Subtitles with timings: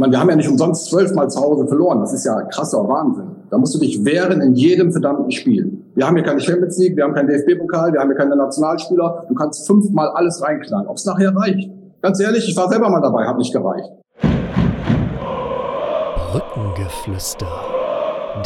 [0.00, 2.00] meine, wir haben ja nicht umsonst zwölfmal zu Hause verloren.
[2.00, 3.36] Das ist ja krasser Wahnsinn.
[3.50, 5.84] Da musst du dich wehren in jedem verdammten Spiel.
[5.94, 9.26] Wir haben hier keine Champions League, wir haben keinen DFB-Pokal, wir haben hier keine Nationalspieler.
[9.28, 10.88] Du kannst fünfmal alles reinknallen.
[10.88, 11.70] Ob es nachher reicht?
[12.02, 13.90] Ganz ehrlich, ich war selber mal dabei, hat nicht gereicht.
[16.32, 17.46] Brückengeflüster.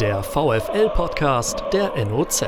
[0.01, 2.43] Der VFL-Podcast der NOZ.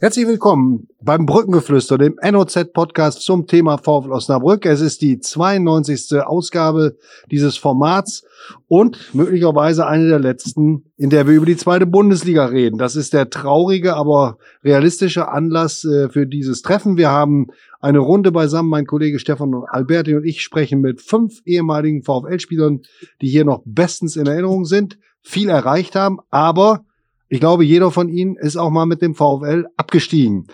[0.00, 4.64] Herzlich willkommen beim Brückengeflüster, dem NOZ-Podcast zum Thema VfL Osnabrück.
[4.64, 6.22] Es ist die 92.
[6.22, 6.96] Ausgabe
[7.32, 8.24] dieses Formats
[8.68, 12.78] und möglicherweise eine der letzten, in der wir über die zweite Bundesliga reden.
[12.78, 16.96] Das ist der traurige, aber realistische Anlass äh, für dieses Treffen.
[16.96, 17.48] Wir haben
[17.80, 18.70] eine Runde beisammen.
[18.70, 22.82] Mein Kollege Stefan und Alberti und ich sprechen mit fünf ehemaligen VfL-Spielern,
[23.20, 26.84] die hier noch bestens in Erinnerung sind, viel erreicht haben, aber
[27.28, 30.46] ich glaube, jeder von Ihnen ist auch mal mit dem VfL abgestiegen.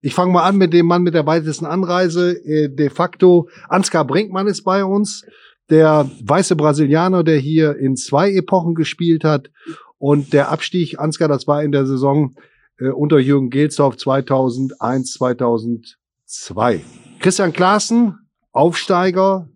[0.00, 2.32] Ich fange mal an mit dem Mann mit der weitesten Anreise.
[2.44, 5.24] Äh, de facto, Ansgar Brinkmann ist bei uns,
[5.68, 9.50] der weiße Brasilianer, der hier in zwei Epochen gespielt hat.
[9.98, 12.34] Und der Abstieg, Ansgar, das war in der Saison
[12.78, 16.80] äh, unter Jürgen Gelsdorf 2001, 2002.
[17.18, 18.18] Christian Klaassen,
[18.52, 19.48] Aufsteiger,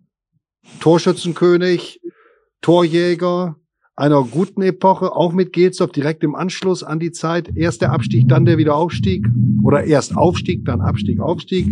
[0.79, 2.01] Torschützenkönig,
[2.61, 3.55] Torjäger,
[3.95, 7.55] einer guten Epoche, auch mit Gelsdorf direkt im Anschluss an die Zeit.
[7.55, 9.25] Erst der Abstieg, dann der Wiederaufstieg
[9.63, 11.67] oder erst Aufstieg, dann Abstieg, Aufstieg.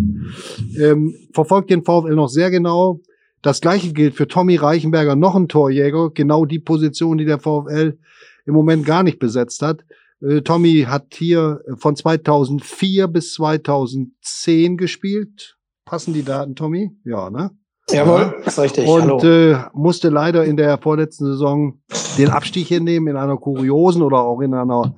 [0.80, 3.02] Ähm, verfolgt den VfL noch sehr genau.
[3.42, 7.98] Das gleiche gilt für Tommy Reichenberger, noch ein Torjäger, genau die Position, die der VfL
[8.46, 9.84] im Moment gar nicht besetzt hat.
[10.22, 15.58] Äh, Tommy hat hier von 2004 bis 2010 gespielt.
[15.84, 16.92] Passen die Daten, Tommy?
[17.04, 17.52] Ja, ne?
[17.90, 18.88] Jawohl, ist richtig.
[18.88, 21.82] Und äh, musste leider in der vorletzten Saison
[22.18, 24.96] den Abstieg hinnehmen in einer kuriosen oder auch in einer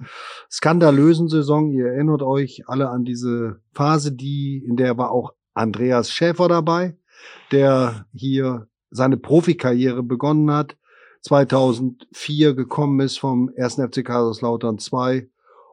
[0.51, 1.71] skandalösen Saison.
[1.71, 6.95] Ihr erinnert euch alle an diese Phase, die, in der war auch Andreas Schäfer dabei,
[7.51, 10.77] der hier seine Profikarriere begonnen hat,
[11.21, 13.75] 2004 gekommen ist vom 1.
[13.75, 15.27] FC Kaiserslautern 2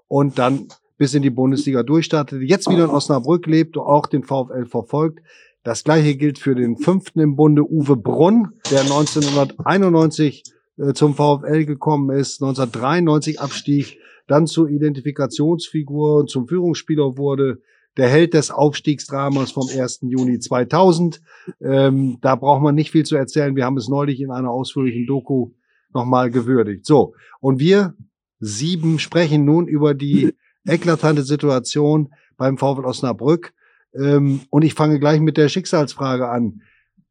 [0.09, 4.23] und dann bis in die Bundesliga durchstartete, jetzt wieder in Osnabrück lebt und auch den
[4.23, 5.20] VfL verfolgt.
[5.64, 10.42] Das gleiche gilt für den fünften im Bunde, Uwe Brunn, der 1991
[10.78, 17.61] äh, zum VfL gekommen ist, 1993 abstieg, dann zur Identifikationsfigur und zum Führungsspieler wurde,
[17.96, 20.00] der Held des Aufstiegsdramas vom 1.
[20.02, 21.20] Juni 2000.
[21.61, 23.55] Ähm, da braucht man nicht viel zu erzählen.
[23.55, 25.50] Wir haben es neulich in einer ausführlichen Doku
[25.92, 26.86] nochmal gewürdigt.
[26.86, 27.94] So, und wir
[28.40, 30.34] sieben sprechen nun über die
[30.67, 33.52] eklatante Situation beim VfL Osnabrück.
[33.95, 36.63] Ähm, und ich fange gleich mit der Schicksalsfrage an.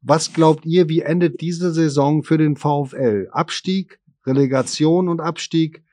[0.01, 3.27] Was glaubt ihr, wie endet diese Saison für den VfL?
[3.31, 5.83] Abstieg, Relegation und Abstieg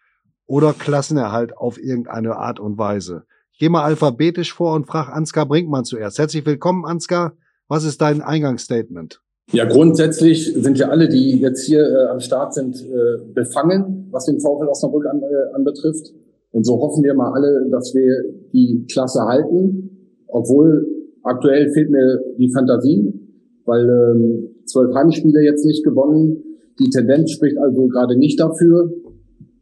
[0.47, 3.25] oder Klassenerhalt auf irgendeine Art und Weise?
[3.53, 6.19] Ich gehe mal alphabetisch vor und frage Ansgar Brinkmann zuerst.
[6.19, 7.35] Herzlich willkommen, Ansgar.
[7.67, 9.21] Was ist dein Eingangsstatement?
[9.53, 14.27] Ja, grundsätzlich sind ja alle, die jetzt hier äh, am Start sind, äh, befangen, was
[14.27, 16.13] den VfL Osnabrück an, äh, anbetrifft.
[16.51, 19.98] Und so hoffen wir mal alle, dass wir die Klasse halten
[20.29, 20.87] obwohl
[21.23, 23.13] aktuell fehlt mir die Fantasie,
[23.65, 26.43] weil ähm, zwölf Heimspiele jetzt nicht gewonnen.
[26.79, 28.91] Die Tendenz spricht also gerade nicht dafür.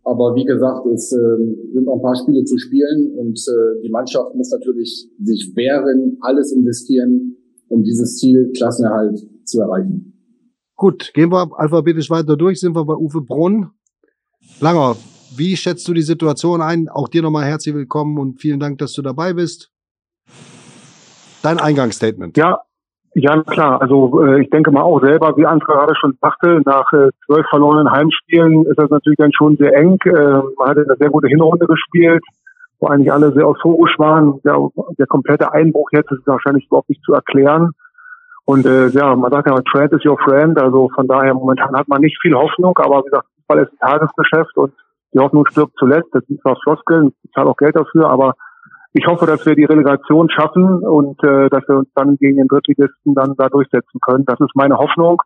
[0.05, 1.19] Aber wie gesagt, es äh,
[1.73, 6.19] sind noch ein paar Spiele zu spielen und äh, die Mannschaft muss natürlich sich wehren,
[6.21, 7.37] alles investieren,
[7.69, 10.13] um dieses Ziel Klassenerhalt zu erreichen.
[10.77, 13.71] Gut, gehen wir alphabetisch weiter durch, sind wir bei Uwe Brunn.
[14.61, 14.97] Langer,
[15.37, 16.89] wie schätzt du die Situation ein?
[16.89, 19.73] Auch dir nochmal herzlich willkommen und vielen Dank, dass du dabei bist.
[21.47, 22.37] Dein Eingangsstatement.
[22.37, 22.59] Ja,
[23.15, 23.81] ja, klar.
[23.81, 27.47] Also äh, ich denke mal auch selber, wie André gerade schon sagte, nach äh, zwölf
[27.49, 29.97] verlorenen Heimspielen ist das natürlich dann schon sehr eng.
[30.07, 32.25] Äh, man hatte eine sehr gute Hinrunde gespielt,
[32.81, 34.41] wo eigentlich alle sehr euphorisch waren.
[34.43, 34.59] Der,
[34.99, 37.71] der komplette Einbruch jetzt ist wahrscheinlich überhaupt nicht zu erklären.
[38.45, 40.61] Und äh, ja, man sagt ja, Trend is your friend.
[40.61, 43.89] Also von daher momentan hat man nicht viel Hoffnung, aber wie gesagt, Fußball ist ein
[43.89, 44.73] Tagesgeschäft und
[45.15, 46.09] die Hoffnung stirbt zuletzt.
[46.13, 48.35] Das sind zwar Floskeln, ich zahle auch Geld dafür, aber
[48.97, 52.49] ich hoffe, dass wir die Relegation schaffen und äh, dass wir uns dann gegen den
[52.49, 54.25] Drittligisten dann da durchsetzen können.
[54.25, 55.21] Das ist meine Hoffnung.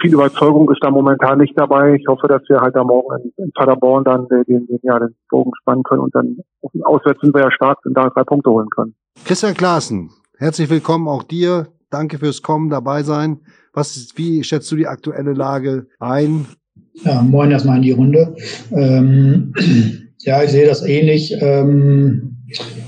[0.00, 1.94] Viel Überzeugung ist da momentan nicht dabei.
[1.94, 5.14] Ich hoffe, dass wir halt da morgen in, in Paderborn dann den, den, ja, den
[5.28, 6.38] Bogen spannen können und dann
[6.84, 8.94] auswärts sind wir ja stark und da drei Punkte holen können.
[9.24, 11.68] Christian Klaassen, herzlich willkommen auch dir.
[11.90, 13.40] Danke fürs Kommen, dabei sein.
[13.74, 16.46] Was ist, wie schätzt du die aktuelle Lage ein?
[16.94, 18.34] Ja, moin erstmal in die Runde.
[18.72, 19.52] Ähm,
[20.20, 21.34] ja, ich sehe das ähnlich.
[21.40, 22.35] Ähm,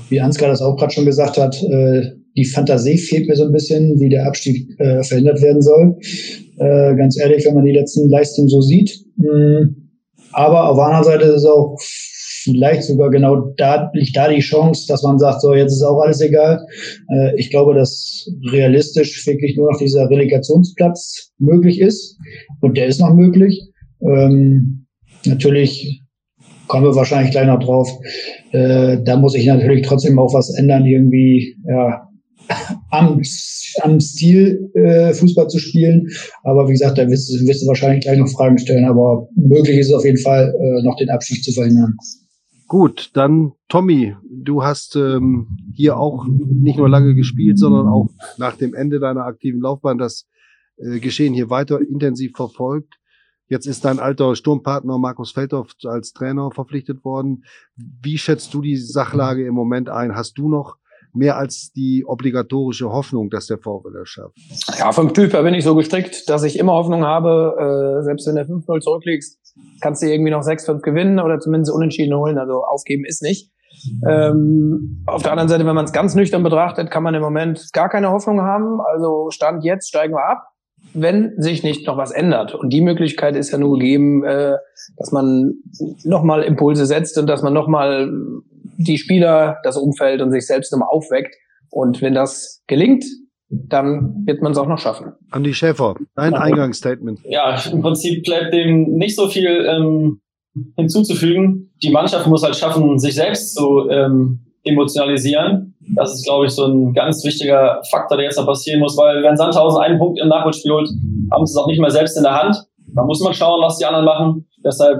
[0.09, 2.01] wie Ansgar das auch gerade schon gesagt hat, äh,
[2.35, 5.97] die Fantasie fehlt mir so ein bisschen, wie der Abstieg äh, verhindert werden soll.
[6.57, 9.03] Äh, ganz ehrlich, wenn man die letzten Leistungen so sieht.
[9.17, 9.75] Mh, hm,
[10.31, 11.77] aber auf der anderen Seite ist es auch
[12.43, 15.99] vielleicht sogar genau da liegt da die Chance, dass man sagt, so jetzt ist auch
[16.01, 16.65] alles egal.
[17.09, 22.17] Äh, ich glaube, dass realistisch wirklich nur noch dieser Relegationsplatz möglich ist
[22.61, 23.61] und der ist noch möglich.
[24.01, 24.85] Ähm,
[25.25, 26.03] natürlich
[26.67, 27.89] kommen wir wahrscheinlich gleich noch drauf.
[28.51, 32.07] Äh, da muss ich natürlich trotzdem auch was ändern, irgendwie ja,
[32.91, 33.21] am,
[33.81, 36.07] am Stil äh, Fußball zu spielen.
[36.43, 38.85] Aber wie gesagt, da wirst, wirst du wahrscheinlich gleich noch Fragen stellen.
[38.85, 41.95] Aber möglich ist es auf jeden Fall, äh, noch den Abstieg zu verhindern.
[42.67, 48.57] Gut, dann Tommy, du hast ähm, hier auch nicht nur lange gespielt, sondern auch nach
[48.57, 50.27] dem Ende deiner aktiven Laufbahn das
[50.77, 52.95] äh, Geschehen hier weiter intensiv verfolgt.
[53.49, 57.45] Jetzt ist dein alter Sturmpartner Markus Feldhoff als Trainer verpflichtet worden.
[57.75, 60.15] Wie schätzt du die Sachlage im Moment ein?
[60.15, 60.77] Hast du noch
[61.13, 64.37] mehr als die obligatorische Hoffnung, dass der VfL das schafft?
[64.77, 68.27] Ja, vom Typ her bin ich so gestrickt, dass ich immer Hoffnung habe, äh, selbst
[68.27, 69.39] wenn du 5-0 zurückliegst,
[69.81, 72.37] kannst du irgendwie noch 6-5 gewinnen oder zumindest unentschieden holen.
[72.37, 73.51] Also aufgeben ist nicht.
[74.07, 77.71] Ähm, auf der anderen Seite, wenn man es ganz nüchtern betrachtet, kann man im Moment
[77.73, 78.79] gar keine Hoffnung haben.
[78.81, 80.48] Also Stand jetzt steigen wir ab
[80.93, 82.55] wenn sich nicht noch was ändert.
[82.55, 84.57] Und die Möglichkeit ist ja nur gegeben, äh,
[84.97, 85.55] dass man
[86.03, 88.11] nochmal Impulse setzt und dass man nochmal
[88.77, 91.35] die Spieler, das Umfeld und sich selbst nochmal aufweckt.
[91.69, 93.03] Und wenn das gelingt,
[93.49, 95.13] dann wird man es auch noch schaffen.
[95.31, 97.19] Andi Schäfer, dein Eingangsstatement.
[97.23, 100.21] Ja, im Prinzip bleibt dem nicht so viel ähm,
[100.75, 101.71] hinzuzufügen.
[101.81, 105.75] Die Mannschaft muss halt schaffen, sich selbst zu ähm, emotionalisieren.
[105.95, 109.23] Das ist, glaube ich, so ein ganz wichtiger Faktor, der jetzt noch passieren muss, weil
[109.23, 110.89] wenn Sandhausen einen Punkt im Nachholspiel holt,
[111.31, 112.55] haben sie es auch nicht mehr selbst in der Hand.
[112.93, 114.47] Da muss man schauen, was die anderen machen.
[114.63, 114.99] Deshalb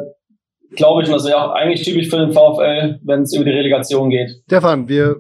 [0.76, 3.52] glaube ich, und das wäre auch eigentlich typisch für den VfL, wenn es über die
[3.52, 4.42] Relegation geht.
[4.46, 5.18] Stefan, wir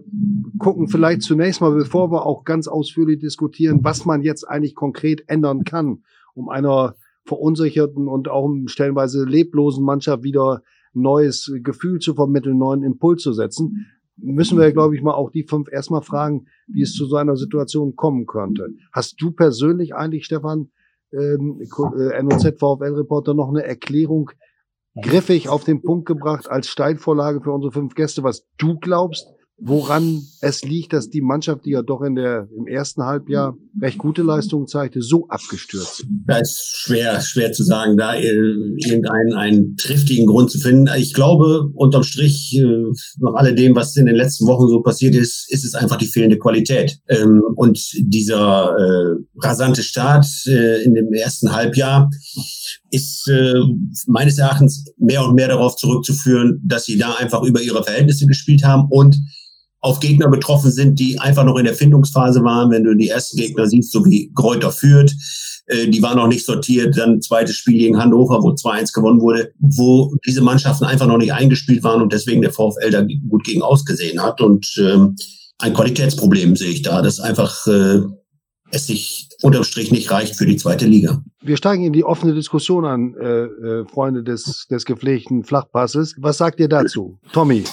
[0.59, 5.23] gucken vielleicht zunächst mal, bevor wir auch ganz ausführlich diskutieren, was man jetzt eigentlich konkret
[5.27, 6.03] ändern kann,
[6.35, 6.95] um einer
[7.25, 10.61] verunsicherten und auch stellenweise leblosen Mannschaft wieder
[10.93, 13.85] neues Gefühl zu vermitteln, neuen Impuls zu setzen
[14.21, 17.35] müssen wir, glaube ich, mal auch die fünf erstmal fragen, wie es zu so einer
[17.35, 18.67] Situation kommen könnte.
[18.91, 20.71] Hast du persönlich eigentlich, Stefan,
[21.11, 24.31] ähm, äh, NOZ-VfL-Reporter, noch eine Erklärung
[25.01, 29.27] griffig auf den Punkt gebracht als Steilvorlage für unsere fünf Gäste, was du glaubst,
[29.61, 33.97] woran es liegt, dass die Mannschaft, die ja doch in der, im ersten Halbjahr recht
[33.97, 36.07] gute Leistungen zeigte, so abgestürzt ist?
[36.25, 40.89] Da ist schwer, schwer zu sagen, da äh, irgendeinen einen triftigen Grund zu finden.
[40.97, 42.65] Ich glaube, unterm Strich, äh,
[43.19, 46.37] nach alledem, was in den letzten Wochen so passiert ist, ist es einfach die fehlende
[46.37, 46.97] Qualität.
[47.07, 52.09] Ähm, und dieser äh, rasante Start in dem ersten Halbjahr
[52.91, 53.29] ist
[54.07, 58.63] meines Erachtens mehr und mehr darauf zurückzuführen, dass sie da einfach über ihre Verhältnisse gespielt
[58.63, 59.17] haben und
[59.81, 62.71] auf Gegner betroffen sind, die einfach noch in der Findungsphase waren.
[62.71, 65.13] Wenn du die ersten Gegner siehst, so wie Kräuter führt,
[65.67, 66.97] äh, die waren noch nicht sortiert.
[66.97, 71.33] Dann zweites Spiel gegen Hannover, wo 2-1 gewonnen wurde, wo diese Mannschaften einfach noch nicht
[71.33, 74.41] eingespielt waren und deswegen der VfL da gut gegen ausgesehen hat.
[74.41, 75.15] Und ähm,
[75.59, 78.01] ein Qualitätsproblem sehe ich da, dass einfach äh,
[78.71, 81.23] es sich unterm Strich nicht reicht für die zweite Liga.
[81.41, 86.15] Wir steigen in die offene Diskussion an, äh, äh, Freunde des, des gepflegten Flachpasses.
[86.19, 87.17] Was sagt ihr dazu?
[87.31, 87.63] Tommy?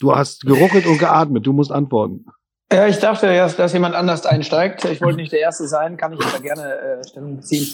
[0.00, 1.46] Du hast geruckelt und geatmet.
[1.46, 2.26] Du musst antworten.
[2.72, 4.84] Ja, ich dachte erst, dass jemand anders einsteigt.
[4.86, 7.68] Ich wollte nicht der Erste sein, kann ich aber gerne äh, Stellung beziehen.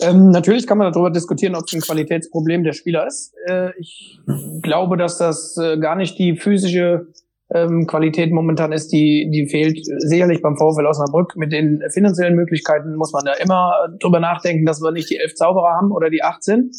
[0.00, 3.34] Ähm, natürlich kann man darüber diskutieren, ob es ein Qualitätsproblem der Spieler ist.
[3.48, 4.20] Äh, ich
[4.62, 7.08] glaube, dass das äh, gar nicht die physische
[7.52, 9.78] ähm, Qualität momentan ist, die, die fehlt.
[9.98, 14.80] Sicherlich beim VfL Osnabrück mit den finanziellen Möglichkeiten muss man da immer drüber nachdenken, dass
[14.80, 16.70] wir nicht die elf Zauberer haben oder die 18.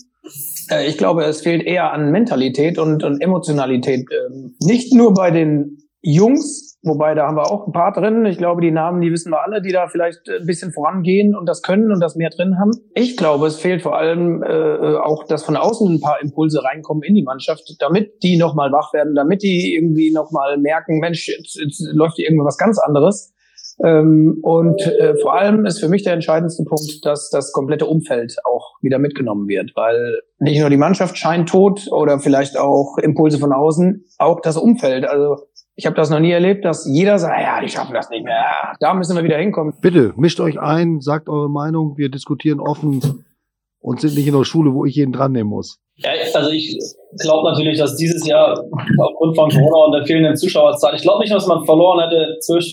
[0.69, 4.07] Äh, ich glaube, es fehlt eher an Mentalität und, und Emotionalität.
[4.11, 8.25] Ähm, nicht nur bei den Jungs, wobei da haben wir auch ein paar drin.
[8.25, 11.47] Ich glaube, die Namen, die wissen wir alle, die da vielleicht ein bisschen vorangehen und
[11.47, 12.71] das können und das mehr drin haben.
[12.93, 17.01] Ich glaube, es fehlt vor allem äh, auch, dass von außen ein paar Impulse reinkommen
[17.01, 21.55] in die Mannschaft, damit die nochmal wach werden, damit die irgendwie nochmal merken, Mensch, jetzt,
[21.55, 23.34] jetzt läuft hier irgendwas ganz anderes.
[23.83, 28.35] Ähm, und äh, vor allem ist für mich der entscheidendste Punkt, dass das komplette Umfeld
[28.45, 33.37] auch wieder mitgenommen wird, weil nicht nur die Mannschaft scheint tot oder vielleicht auch Impulse
[33.37, 35.05] von außen, auch das Umfeld.
[35.05, 35.37] Also
[35.75, 38.73] ich habe das noch nie erlebt, dass jeder sagt, ja, die schaffen das nicht mehr.
[38.79, 39.73] Da müssen wir wieder hinkommen.
[39.81, 43.25] Bitte, mischt euch ein, sagt eure Meinung, wir diskutieren offen
[43.79, 45.79] und sind nicht in der Schule, wo ich jeden dran nehmen muss.
[45.97, 46.79] Ja, also ich
[47.21, 48.57] glaube natürlich, dass dieses Jahr
[48.99, 52.65] aufgrund von Corona und der fehlenden Zuschauerzahl, ich glaube nicht, dass man verloren hätte, zwölf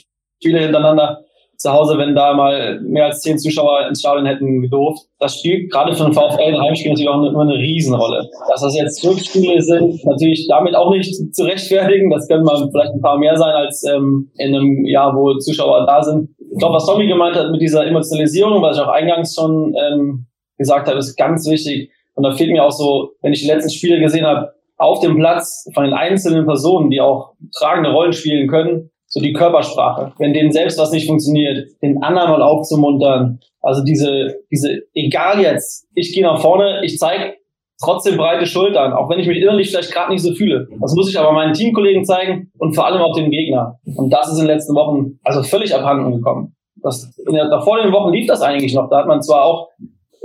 [0.43, 1.21] Spiele hintereinander
[1.57, 5.07] zu Hause, wenn da mal mehr als zehn Zuschauer ins Stadion hätten gedurft.
[5.21, 8.29] Das spielt gerade für den VfL ein Heimspiel natürlich auch immer eine Riesenrolle.
[8.51, 12.11] Dass das jetzt Rückspiele sind, natürlich damit auch nicht zu rechtfertigen.
[12.11, 15.87] Das können mal vielleicht ein paar mehr sein als ähm, in einem Jahr, wo Zuschauer
[15.87, 16.31] da sind.
[16.39, 20.27] Ich glaube, was Tommy gemeint hat mit dieser Emotionalisierung, was ich auch eingangs schon ähm,
[20.59, 21.91] gesagt habe, ist ganz wichtig.
[22.15, 25.17] Und da fehlt mir auch so, wenn ich die letzten Spiele gesehen habe, auf dem
[25.17, 30.13] Platz von den einzelnen Personen, die auch tragende Rollen spielen können, so die Körpersprache.
[30.19, 33.41] Wenn denen selbst was nicht funktioniert, den anderen mal aufzumuntern.
[33.61, 37.35] Also diese, diese, egal jetzt, ich gehe nach vorne, ich zeige
[37.83, 40.67] trotzdem breite Schultern, auch wenn ich mich innerlich vielleicht gerade nicht so fühle.
[40.81, 43.79] Das muss ich aber meinen Teamkollegen zeigen und vor allem auch dem Gegner.
[43.97, 46.57] Und das ist in den letzten Wochen also völlig abhanden gekommen.
[46.83, 48.89] Das, in der, vor den Wochen lief das eigentlich noch.
[48.89, 49.69] Da hat man zwar auch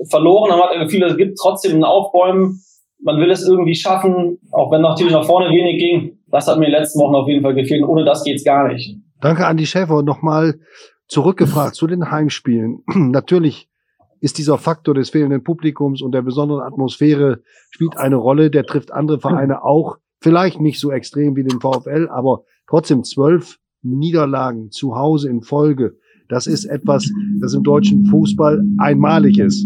[0.09, 2.61] verloren, aber man hat das Gefühl, es gibt trotzdem ein Aufbäumen.
[3.03, 6.16] Man will es irgendwie schaffen, auch wenn natürlich nach vorne wenig ging.
[6.37, 7.83] Das hat mir in den letzten Wochen auf jeden Fall gefehlt.
[7.83, 8.95] Ohne das geht's gar nicht.
[9.21, 10.03] Danke, Andi Schäfer.
[10.03, 10.59] Nochmal
[11.07, 12.83] zurückgefragt zu den Heimspielen.
[12.93, 13.71] Natürlich
[14.19, 17.41] ist dieser Faktor des fehlenden Publikums und der besonderen Atmosphäre
[17.71, 18.51] spielt eine Rolle.
[18.51, 19.97] Der trifft andere Vereine auch.
[20.21, 25.97] Vielleicht nicht so extrem wie den VfL, aber trotzdem zwölf Niederlagen zu Hause in Folge.
[26.29, 27.09] Das ist etwas,
[27.41, 29.65] das im deutschen Fußball einmalig ist.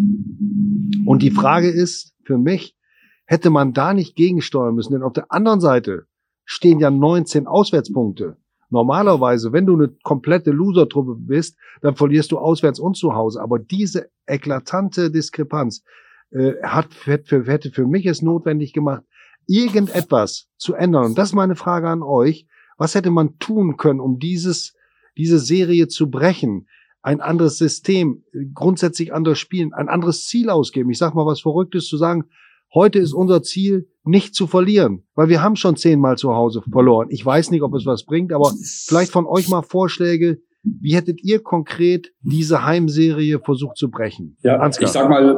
[1.05, 2.77] Und die Frage ist für mich,
[3.25, 4.93] hätte man da nicht gegensteuern müssen?
[4.93, 6.05] Denn auf der anderen Seite
[6.45, 8.37] stehen ja 19 Auswärtspunkte.
[8.69, 13.41] Normalerweise, wenn du eine komplette Loser-Truppe bist, dann verlierst du auswärts und zu Hause.
[13.41, 15.83] Aber diese eklatante Diskrepanz
[16.31, 19.03] äh, hat, hätte, hätte für mich es notwendig gemacht,
[19.45, 21.07] irgendetwas zu ändern.
[21.07, 22.47] Und das ist meine Frage an euch.
[22.77, 24.75] Was hätte man tun können, um dieses,
[25.17, 26.67] diese Serie zu brechen?
[27.01, 30.91] Ein anderes System, grundsätzlich anders spielen, ein anderes Ziel ausgeben.
[30.91, 32.25] Ich sag mal was Verrücktes zu sagen,
[32.73, 37.07] Heute ist unser Ziel, nicht zu verlieren, weil wir haben schon zehnmal zu Hause verloren.
[37.09, 40.41] Ich weiß nicht, ob es was bringt, aber vielleicht von euch mal Vorschläge.
[40.63, 44.37] Wie hättet ihr konkret diese Heimserie versucht zu brechen?
[44.41, 44.87] Ja, Ansgar.
[44.87, 45.37] ich sag mal,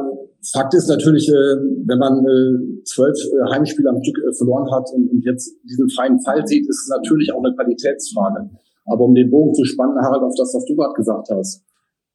[0.52, 5.24] Fakt ist natürlich, äh, wenn man äh, zwölf äh, Heimspiele am Stück verloren hat und
[5.24, 8.50] jetzt diesen freien Fall sieht, ist es natürlich auch eine Qualitätsfrage.
[8.86, 11.64] Aber um den Bogen zu spannen, Harald, auf das, was du gerade gesagt hast.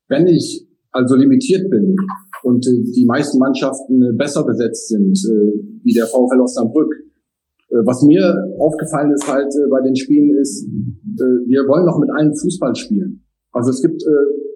[0.07, 1.95] Wenn ich also limitiert bin
[2.43, 6.93] und äh, die meisten Mannschaften äh, besser besetzt sind, äh, wie der VfL Osnabrück.
[7.69, 8.21] Äh, was mir
[8.59, 12.75] aufgefallen ist halt äh, bei den Spielen ist, äh, wir wollen noch mit allen Fußball
[12.75, 13.23] spielen.
[13.51, 14.03] Also es gibt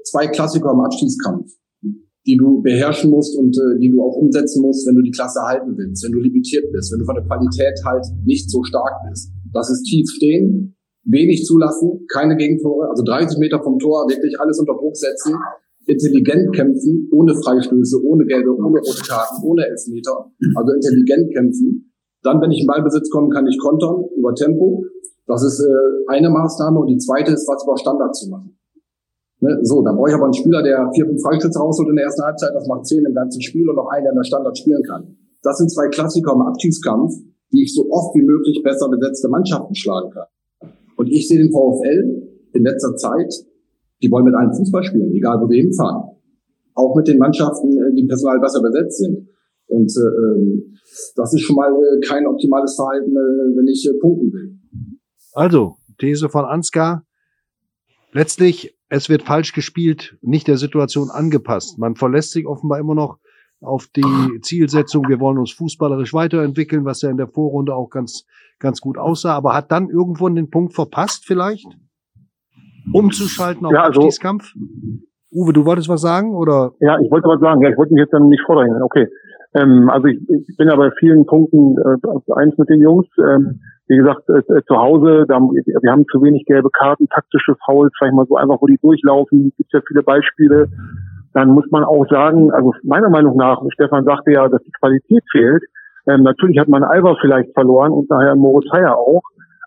[0.03, 1.51] zwei Klassiker im Abstiegskampf,
[2.27, 5.75] die du beherrschen musst und die du auch umsetzen musst, wenn du die Klasse halten
[5.75, 9.31] willst, wenn du limitiert bist, wenn du von der Qualität halt nicht so stark bist.
[9.51, 10.75] Das ist tief stehen,
[11.05, 15.33] wenig zulassen, keine Gegentore, also 30 Meter vom Tor wirklich alles unter Druck setzen
[15.85, 21.91] intelligent kämpfen, ohne Freistöße, ohne Gelbe, ohne rote Karten, ohne Elfmeter, also intelligent kämpfen.
[22.23, 24.85] Dann, wenn ich in Ballbesitz komme, kann ich kontern über Tempo.
[25.27, 26.79] Das ist äh, eine Maßnahme.
[26.79, 28.57] Und die zweite ist, was über Standard zu machen.
[29.43, 29.59] Ne?
[29.63, 32.23] So, dann brauche ich aber einen Spieler, der vier, fünf Freistöße rausholt in der ersten
[32.23, 34.83] Halbzeit, das macht zehn im ganzen Spiel und noch einen, der in der Standard spielen
[34.83, 35.17] kann.
[35.41, 37.11] Das sind zwei Klassiker im Abstiegskampf,
[37.51, 40.27] die ich so oft wie möglich besser besetzte Mannschaften schlagen kann.
[40.95, 42.23] Und ich sehe den VfL
[42.53, 43.33] in letzter Zeit
[44.03, 46.11] die wollen mit allen Fußball spielen, egal wo sie hinfahren.
[46.75, 49.29] Auch mit den Mannschaften, äh, die personal besser besetzt sind.
[49.67, 50.75] Und äh, ähm,
[51.15, 54.59] das ist schon mal äh, kein optimales Verhalten, äh, wenn ich punkten will.
[55.33, 57.05] Also, These von Ansgar.
[58.11, 61.79] Letztlich, es wird falsch gespielt, nicht der Situation angepasst.
[61.79, 63.17] Man verlässt sich offenbar immer noch
[63.59, 68.25] auf die Zielsetzung, wir wollen uns fußballerisch weiterentwickeln, was ja in der Vorrunde auch ganz,
[68.59, 71.65] ganz gut aussah, aber hat dann irgendwo den Punkt verpasst vielleicht?
[72.91, 74.53] Umzuschalten auf ja, also, Abstiegskampf?
[75.31, 76.73] Uwe, du wolltest was sagen, oder?
[76.79, 77.61] Ja, ich wollte was sagen.
[77.61, 78.81] Ja, ich wollte mich jetzt dann nicht vordrängen.
[78.81, 79.07] Okay.
[79.55, 83.07] Ähm, also ich, ich bin ja bei vielen Punkten äh, eins mit den Jungs.
[83.19, 87.55] Ähm, wie gesagt, äh, äh zu Hause, da, wir haben zu wenig gelbe Karten, taktische
[87.65, 89.49] Fouls, vielleicht mal so einfach, wo die durchlaufen.
[89.49, 90.69] Es gibt ja viele Beispiele.
[91.33, 95.23] Dann muss man auch sagen, also meiner Meinung nach, Stefan sagte ja, dass die Qualität
[95.31, 95.63] fehlt.
[96.07, 99.23] Ähm, natürlich hat man Alba vielleicht verloren und daher Moritz Heyer auch.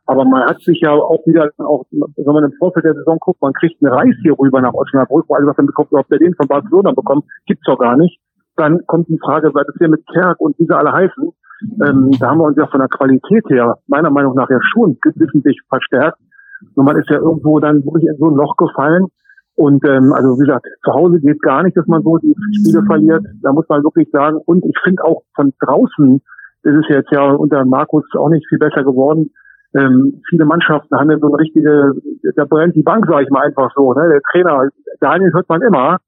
[0.07, 3.43] Aber man hat sich ja auch wieder, auch, wenn man im Vorfeld der Saison guckt,
[3.43, 6.35] man kriegt einen Reis hier rüber nach Osnabrück, wo was dann bekommt, ob der den
[6.35, 8.21] von Barcelona bekommt, gibt's doch gar nicht.
[8.57, 11.31] Dann kommt die Frage, was ist hier mit Kerk und wie sie alle heißen?
[11.85, 14.97] Ähm, da haben wir uns ja von der Qualität her, meiner Meinung nach, ja schon
[15.03, 16.19] wissentlich verstärkt.
[16.75, 19.07] Und man ist ja irgendwo dann wirklich in so ein Loch gefallen.
[19.57, 22.85] Und ähm, also wie gesagt, zu Hause geht gar nicht, dass man so die Spiele
[22.85, 23.25] verliert.
[23.43, 24.39] Da muss man wirklich sagen.
[24.45, 26.23] Und ich finde auch von draußen,
[26.63, 29.31] das ist jetzt ja unter Markus auch nicht viel besser geworden,
[29.75, 31.93] ähm, viele Mannschaften haben ja so eine richtige,
[32.37, 33.93] da brennt die Bank, sage ich mal einfach so.
[33.93, 34.09] Ne?
[34.09, 34.69] Der Trainer,
[35.01, 35.99] Daniel hört man immer.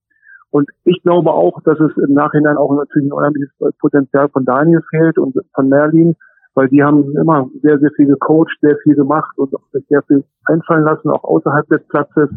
[0.51, 3.51] Und ich glaube auch, dass es im Nachhinein auch natürlich ein unheimliches
[3.81, 6.17] Potenzial von Daniel fehlt und von Merlin,
[6.55, 10.25] weil die haben immer sehr, sehr viel gecoacht, sehr viel gemacht und auch sehr viel
[10.47, 12.31] einfallen lassen, auch außerhalb des Platzes,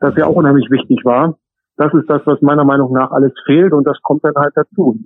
[0.00, 1.36] das ja auch unheimlich wichtig war.
[1.76, 4.98] Das ist das, was meiner Meinung nach alles fehlt und das kommt dann halt dazu.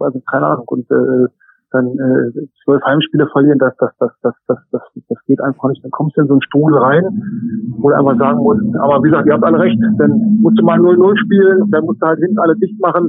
[0.00, 0.66] Also keine Ahnung.
[0.66, 1.28] Und äh,
[1.72, 5.82] dann äh, zwölf Heimspiele verlieren, das, das, das, das, das, das, das geht einfach nicht.
[5.84, 7.04] Dann kommst du in so einen Stuhl rein,
[7.78, 10.64] wo du einfach sagen musst, aber wie gesagt, ihr habt alle recht, dann musst du
[10.64, 13.08] mal 0-0 spielen, dann musst du halt hinten alle dicht machen,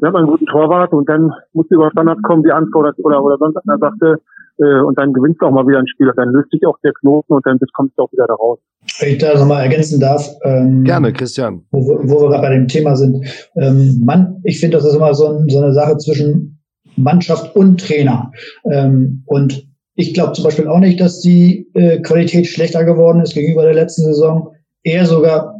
[0.00, 2.98] dann hat man einen guten Torwart und dann musst du über Standard kommen, die Antwort
[2.98, 4.20] oder, oder, oder sonst einer sagte,
[4.58, 6.92] äh, und dann gewinnst du auch mal wieder ein Spiel dann löst sich auch der
[6.92, 8.58] Knoten und dann kommst du auch wieder da raus.
[9.00, 10.28] Wenn ich da nochmal ergänzen darf.
[10.44, 11.62] Ähm, Gerne, Christian.
[11.70, 13.24] Wo, wo wir gerade bei dem Thema sind.
[13.56, 16.58] Ähm, Mann, ich finde, das ist immer so, ein, so, eine Sache zwischen
[17.02, 18.32] Mannschaft und Trainer.
[18.70, 23.34] Ähm, und ich glaube zum Beispiel auch nicht, dass die äh, Qualität schlechter geworden ist
[23.34, 24.52] gegenüber der letzten Saison.
[24.82, 25.54] Eher sogar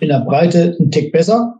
[0.00, 1.54] in der Breite ein Tick besser.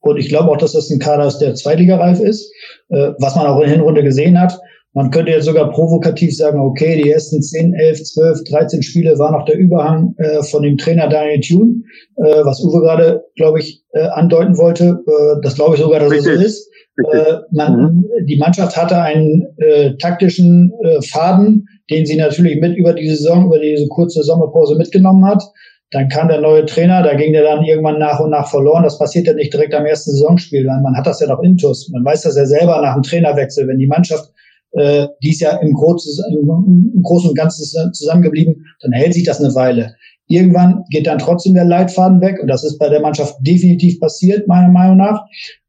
[0.00, 2.50] Und ich glaube auch, dass das ein Kader ist, der zweitligareif ist,
[2.88, 4.58] äh, was man auch in der Hinrunde gesehen hat.
[4.94, 9.32] Man könnte jetzt sogar provokativ sagen, okay, die ersten 10, 11, 12, 13 Spiele war
[9.32, 11.82] noch der Überhang äh, von dem Trainer Daniel Thune,
[12.16, 15.02] äh, was Uwe gerade, glaube ich, äh, andeuten wollte.
[15.06, 16.68] Äh, das glaube ich sogar, dass es so ist.
[16.96, 18.04] Äh, man, mhm.
[18.26, 23.46] Die Mannschaft hatte einen äh, taktischen äh, Faden, den sie natürlich mit über die Saison,
[23.46, 25.42] über diese kurze Sommerpause mitgenommen hat.
[25.90, 28.82] Dann kam der neue Trainer, da ging der dann irgendwann nach und nach verloren.
[28.82, 30.64] Das passiert ja nicht direkt am ersten Saisonspiel.
[30.64, 31.90] Man hat das ja noch intus.
[31.92, 33.68] Man weiß das ja selber nach dem Trainerwechsel.
[33.68, 34.30] Wenn die Mannschaft,
[34.72, 39.40] äh, die ist ja im, Großen, im Großen und Ganzen zusammengeblieben, dann hält sich das
[39.40, 39.94] eine Weile.
[40.28, 44.48] Irgendwann geht dann trotzdem der Leitfaden weg und das ist bei der Mannschaft definitiv passiert,
[44.48, 45.20] meiner Meinung nach.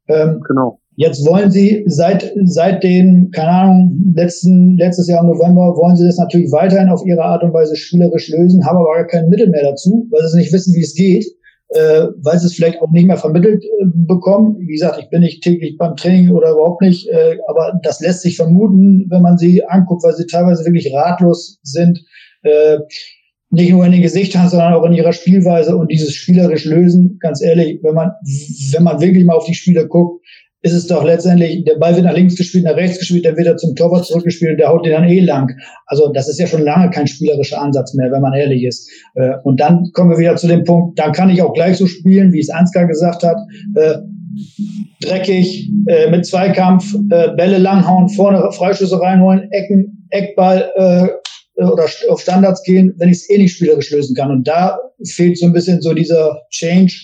[0.08, 0.80] Ähm, genau.
[0.96, 6.06] Jetzt wollen sie seit, seit den, keine Ahnung, letzten, letztes Jahr im November, wollen sie
[6.06, 9.48] das natürlich weiterhin auf ihre Art und Weise spielerisch lösen, haben aber gar kein Mittel
[9.48, 11.26] mehr dazu, weil sie nicht wissen, wie es geht,
[11.70, 14.56] äh, weil sie es vielleicht auch nicht mehr vermittelt äh, bekommen.
[14.60, 18.22] Wie gesagt, ich bin nicht täglich beim Training oder überhaupt nicht, äh, aber das lässt
[18.22, 22.04] sich vermuten, wenn man sie anguckt, weil sie teilweise wirklich ratlos sind.
[22.42, 22.78] Äh,
[23.50, 27.40] nicht nur in den Gesichtern, sondern auch in ihrer Spielweise und dieses spielerisch lösen, ganz
[27.40, 28.10] ehrlich, wenn man,
[28.72, 30.24] wenn man wirklich mal auf die Spieler guckt,
[30.64, 33.46] ist es doch letztendlich, der Ball wird nach links gespielt, nach rechts gespielt, dann wird
[33.46, 35.54] er zum Torwart zurückgespielt und der haut den dann eh lang.
[35.84, 38.90] Also das ist ja schon lange kein spielerischer Ansatz mehr, wenn man ehrlich ist.
[39.14, 41.86] Äh, und dann kommen wir wieder zu dem Punkt, dann kann ich auch gleich so
[41.86, 43.36] spielen, wie es Ansgar gesagt hat.
[43.74, 43.98] Äh,
[45.02, 50.70] dreckig, äh, mit Zweikampf, Bälle langhauen, vorne Freischüsse reinholen, Ecken, Eckball
[51.56, 54.30] oder auf Standards gehen, wenn ich es eh nicht spielerisch lösen kann.
[54.30, 56.94] Und da fehlt so ein bisschen so dieser Change,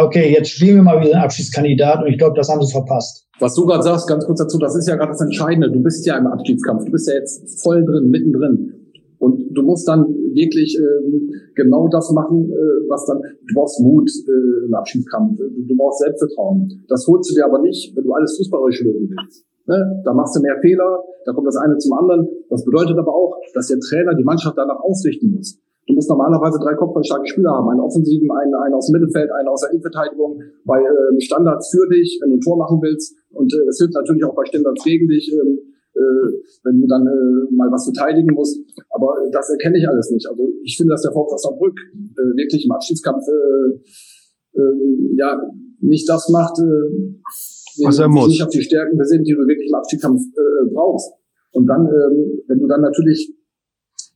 [0.00, 3.26] okay, jetzt spielen wir mal wieder einen Abschiedskandidat und ich glaube, das haben sie verpasst.
[3.38, 5.70] Was du gerade sagst, ganz kurz dazu, das ist ja gerade das Entscheidende.
[5.70, 8.74] Du bist ja im Abschiedskampf, du bist ja jetzt voll drin, mittendrin.
[9.18, 14.10] Und du musst dann wirklich ähm, genau das machen, äh, was dann, du brauchst Mut
[14.10, 16.84] äh, im Abschiedskampf, du, du brauchst Selbstvertrauen.
[16.88, 19.44] Das holst du dir aber nicht, wenn du alles fußballerisch lösen willst.
[19.66, 20.02] Ne?
[20.04, 22.28] Da machst du mehr Fehler, da kommt das eine zum anderen.
[22.48, 25.58] Das bedeutet aber auch, dass der Trainer die Mannschaft danach ausrichten muss.
[25.86, 27.68] Du musst normalerweise drei kopfballstarke Spieler haben.
[27.70, 30.40] Einen offensiven, einen, einen aus dem Mittelfeld, einen aus der Innenverteidigung.
[30.64, 33.16] Bei äh, Standards für dich, wenn du ein Tor machen willst.
[33.34, 35.58] Und äh, es hilft natürlich auch bei Standards gegen dich, ähm,
[35.94, 36.26] äh,
[36.62, 38.62] wenn du dann äh, mal was verteidigen musst.
[38.90, 40.28] Aber das erkenne ich alles nicht.
[40.30, 45.40] Also ich finde, dass der VfL Osnabrück äh, wirklich im Abschiedskampf äh, äh, ja
[45.80, 48.28] nicht das macht, äh, was er muss.
[48.28, 51.10] nicht auf die Stärken besinnt, die du wirklich im Abschiedskampf äh, brauchst.
[51.52, 53.34] Und dann, ähm, wenn du dann natürlich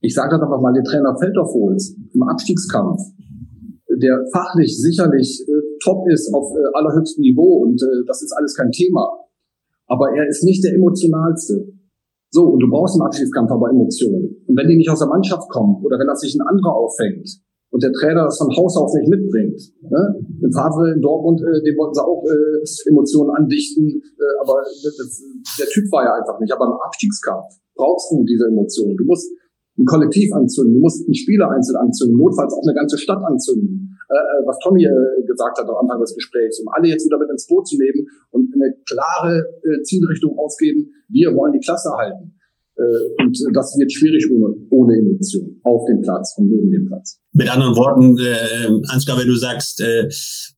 [0.06, 3.00] ich sage das einfach mal, den Trainer Feldorf holst im Abstiegskampf,
[3.90, 8.54] der fachlich sicherlich äh, top ist auf äh, allerhöchstem Niveau und äh, das ist alles
[8.54, 9.10] kein Thema.
[9.88, 11.66] Aber er ist nicht der emotionalste.
[12.30, 14.42] So, und du brauchst im Abstiegskampf aber Emotionen.
[14.46, 17.26] Und wenn die nicht aus der Mannschaft kommen oder wenn das sich ein anderer auffängt
[17.70, 20.14] und der Trainer das von Haus aus nicht mitbringt, ne?
[20.42, 25.22] Im Favre in Dortmund, äh, dem wollten sie auch äh, Emotionen andichten, äh, aber das,
[25.58, 26.52] der Typ war ja einfach nicht.
[26.52, 28.96] Aber im Abstiegskampf brauchst du diese Emotionen.
[28.96, 29.30] Du musst
[29.78, 33.96] ein Kollektiv anzünden, du musst einen Spieler einzeln anzünden, notfalls auch eine ganze Stadt anzünden.
[34.08, 37.18] Äh, äh, was Tommy äh, gesagt hat am Anfang des Gesprächs, um alle jetzt wieder
[37.18, 41.90] mit ins Boot zu nehmen und eine klare äh, Zielrichtung ausgeben, wir wollen die Klasse
[41.90, 42.32] halten.
[42.76, 47.18] Äh, und das wird schwierig ohne, ohne Emotion auf dem Platz und neben dem Platz.
[47.32, 50.08] Mit anderen Worten, äh, Ansgar, wenn du sagst, äh,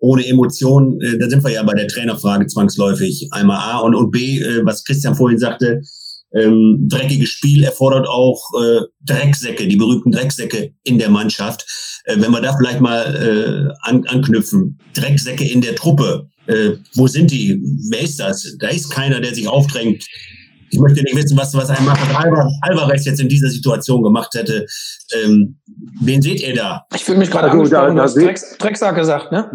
[0.00, 3.28] ohne Emotion, äh, da sind wir ja bei der Trainerfrage zwangsläufig.
[3.30, 5.80] Einmal A und, und B, äh, was Christian vorhin sagte,
[6.34, 11.66] ähm, dreckiges Spiel erfordert auch äh, Drecksäcke, die berühmten Drecksäcke in der Mannschaft.
[12.04, 17.06] Äh, wenn wir da vielleicht mal äh, an, anknüpfen, Drecksäcke in der Truppe, äh, wo
[17.06, 17.60] sind die?
[17.90, 18.56] Wer ist das?
[18.58, 20.06] Da ist keiner, der sich aufdrängt.
[20.70, 22.08] Ich möchte nicht wissen, was, was ein Marcos
[22.62, 24.66] Alvarez jetzt in dieser Situation gemacht hätte.
[25.14, 25.58] Ähm,
[26.00, 26.86] wen seht ihr da?
[26.94, 29.50] Ich fühle mich gerade angesprochen, da, da du hast Drecksack gesagt, ne?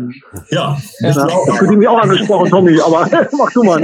[0.50, 0.78] Ja.
[1.00, 1.28] ja.
[1.48, 3.82] Ich fühle mich auch angesprochen, Tommy, aber mach du mal.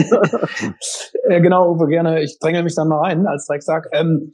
[1.24, 2.22] äh, genau, Uwe, gerne.
[2.24, 3.88] Ich dränge mich dann mal rein als Drecksack.
[3.92, 4.32] Ähm,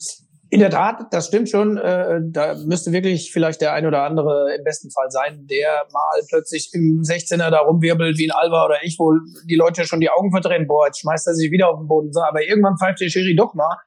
[0.50, 1.78] in der Tat, das stimmt schon.
[1.78, 6.22] Äh, da müsste wirklich vielleicht der ein oder andere im besten Fall sein, der mal
[6.30, 9.14] plötzlich im 16er da rumwirbelt wie ein Alba oder ich, wo
[9.50, 10.68] die Leute schon die Augen verdrehen.
[10.68, 12.12] Boah, jetzt schmeißt er sich wieder auf den Boden.
[12.28, 13.78] Aber irgendwann pfeift der Schiri doch mal.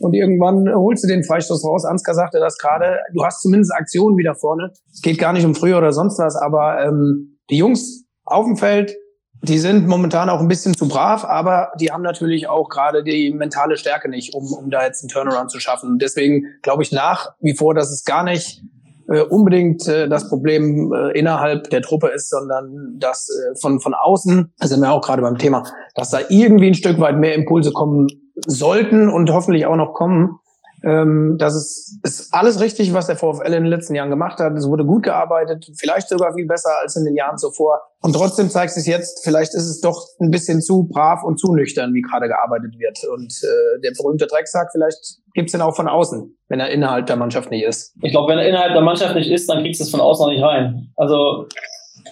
[0.00, 1.84] Und irgendwann holst du den Freistoß raus.
[1.84, 2.98] Ansgar sagte das gerade.
[3.14, 4.72] Du hast zumindest Aktionen wieder vorne.
[4.92, 8.56] Es geht gar nicht um früher oder sonst was, aber ähm, die Jungs auf dem
[8.56, 8.94] Feld
[9.42, 13.32] die sind momentan auch ein bisschen zu brav, aber die haben natürlich auch gerade die
[13.32, 15.98] mentale Stärke nicht, um, um da jetzt einen Turnaround zu schaffen.
[15.98, 18.62] Deswegen glaube ich nach wie vor, dass es gar nicht
[19.08, 23.94] äh, unbedingt äh, das Problem äh, innerhalb der Truppe ist, sondern dass äh, von, von
[23.94, 27.34] außen, da sind wir auch gerade beim Thema, dass da irgendwie ein Stück weit mehr
[27.34, 28.08] Impulse kommen
[28.46, 30.38] sollten und hoffentlich auch noch kommen,
[30.84, 34.52] ähm, das ist, ist alles richtig, was der VfL in den letzten Jahren gemacht hat.
[34.52, 37.80] Es wurde gut gearbeitet, vielleicht sogar viel besser als in den Jahren zuvor.
[38.00, 41.52] Und trotzdem zeigt sich jetzt, vielleicht ist es doch ein bisschen zu brav und zu
[41.52, 42.98] nüchtern, wie gerade gearbeitet wird.
[43.12, 47.16] Und äh, der berühmte Drecksack, vielleicht gibt's den auch von außen, wenn er innerhalb der
[47.16, 47.94] Mannschaft nicht ist.
[48.02, 50.26] Ich glaube, wenn er innerhalb der Mannschaft nicht ist, dann kriegst du es von außen
[50.26, 50.92] noch nicht rein.
[50.96, 51.46] Also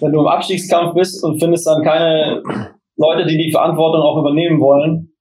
[0.01, 2.43] wenn du im Abstiegskampf bist und findest dann keine
[2.97, 5.13] Leute, die die Verantwortung auch übernehmen wollen,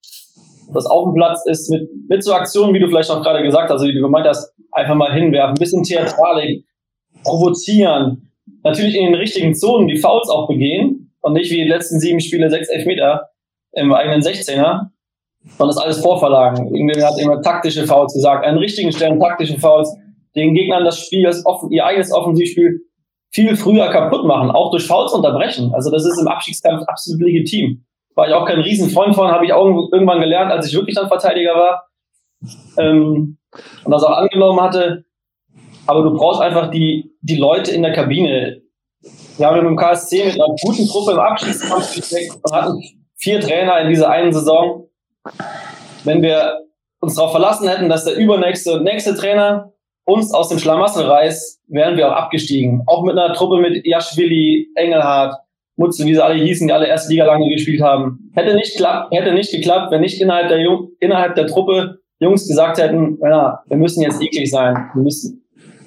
[0.73, 3.67] das auf dem Platz ist, mit, mit so Aktionen, wie du vielleicht auch gerade gesagt
[3.67, 6.65] hast, also wie du gemeint hast, einfach mal hinwerfen, ein bisschen Theatralik,
[7.23, 8.31] provozieren,
[8.63, 12.21] natürlich in den richtigen Zonen die Fouls auch begehen und nicht wie die letzten sieben
[12.21, 13.31] Spiele sechs Elfmeter
[13.73, 14.89] im eigenen 16er,
[15.57, 16.75] sondern das alles vorverlagen.
[16.75, 19.95] Irgendwie hat immer taktische Fouls gesagt, an richtigen Stellen taktische Fouls,
[20.35, 22.81] den Gegnern das Spiel, das offen, ihr eigenes Offensivspiel
[23.31, 25.73] viel früher kaputt machen, auch durch Fouls unterbrechen.
[25.75, 27.86] Also das ist im Abstiegskampf absolut legitim
[28.17, 31.09] war ich auch kein Riesenfreund von, habe ich auch irgendwann gelernt, als ich wirklich dann
[31.09, 31.85] Verteidiger war
[32.79, 33.39] ähm,
[33.85, 35.05] und das auch angenommen hatte.
[35.87, 38.63] Aber du brauchst einfach die, die Leute in der Kabine.
[39.37, 42.83] Wir haben mit dem KSC mit einer guten Truppe im Abschiedskampf gesteckt und hatten
[43.17, 44.89] vier Trainer in dieser einen Saison.
[46.05, 46.61] Wenn wir
[47.01, 49.73] uns darauf verlassen hätten, dass der übernächste und nächste Trainer
[50.05, 52.83] uns aus dem Schlamassel reißt, wären wir auch abgestiegen.
[52.87, 55.37] Auch mit einer Truppe mit Jaschwili, Engelhardt,
[55.77, 58.31] Mutze, wie sie alle hießen, die alle erste Liga lange gespielt haben.
[58.35, 62.49] Hätte nicht, klapp, hätte nicht geklappt, wenn nicht innerhalb der, Jung, innerhalb der Truppe Jungs
[62.49, 64.75] gesagt hätten, ja, wir müssen jetzt eklig sein.
[64.95, 65.45] Wir müssen.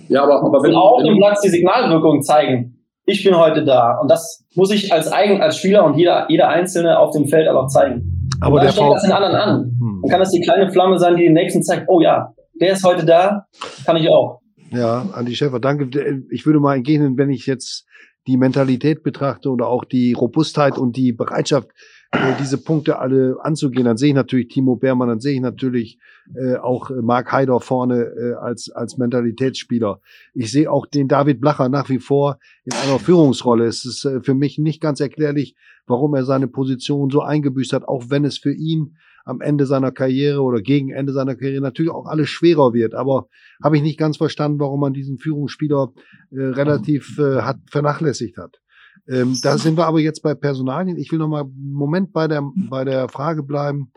[0.10, 2.75] Ja, aber, aber wenn auch im Platz die Signalwirkung zeigen.
[3.06, 3.97] Ich bin heute da.
[3.99, 7.47] Und das muss ich als eigen, als Spieler und jeder, jeder Einzelne auf dem Feld
[7.47, 8.30] auch zeigen.
[8.41, 9.60] Aber und dann steckt das den anderen an.
[9.80, 9.99] Hm.
[10.04, 12.86] Dann kann das die kleine Flamme sein, die den nächsten zeigt, oh ja, der ist
[12.86, 13.45] heute da,
[13.86, 14.41] kann ich auch.
[14.71, 15.89] Ja, Andi Schäfer, danke.
[16.30, 17.86] Ich würde mal entgegnen, wenn ich jetzt
[18.30, 21.70] die Mentalität betrachte oder auch die Robustheit und die Bereitschaft,
[22.12, 25.98] äh, diese Punkte alle anzugehen, dann sehe ich natürlich Timo Beermann, dann sehe ich natürlich
[26.36, 30.00] äh, auch Mark Heider vorne äh, als, als Mentalitätsspieler.
[30.36, 33.65] Ich sehe auch den David Blacher nach wie vor in einer Führungsrolle.
[33.65, 35.56] Es ist äh, für mich nicht ganz erklärlich,
[35.88, 38.96] warum er seine Position so eingebüßt hat, auch wenn es für ihn
[39.30, 42.96] am Ende seiner Karriere oder gegen Ende seiner Karriere natürlich auch alles schwerer wird.
[42.96, 43.28] Aber
[43.63, 45.94] habe ich nicht ganz verstanden, warum man diesen Führungsspieler
[46.32, 48.60] äh, relativ äh, hat vernachlässigt hat.
[49.08, 50.98] Ähm, da sind wir aber jetzt bei Personalien.
[50.98, 53.92] Ich will noch mal einen Moment bei der, bei der Frage bleiben,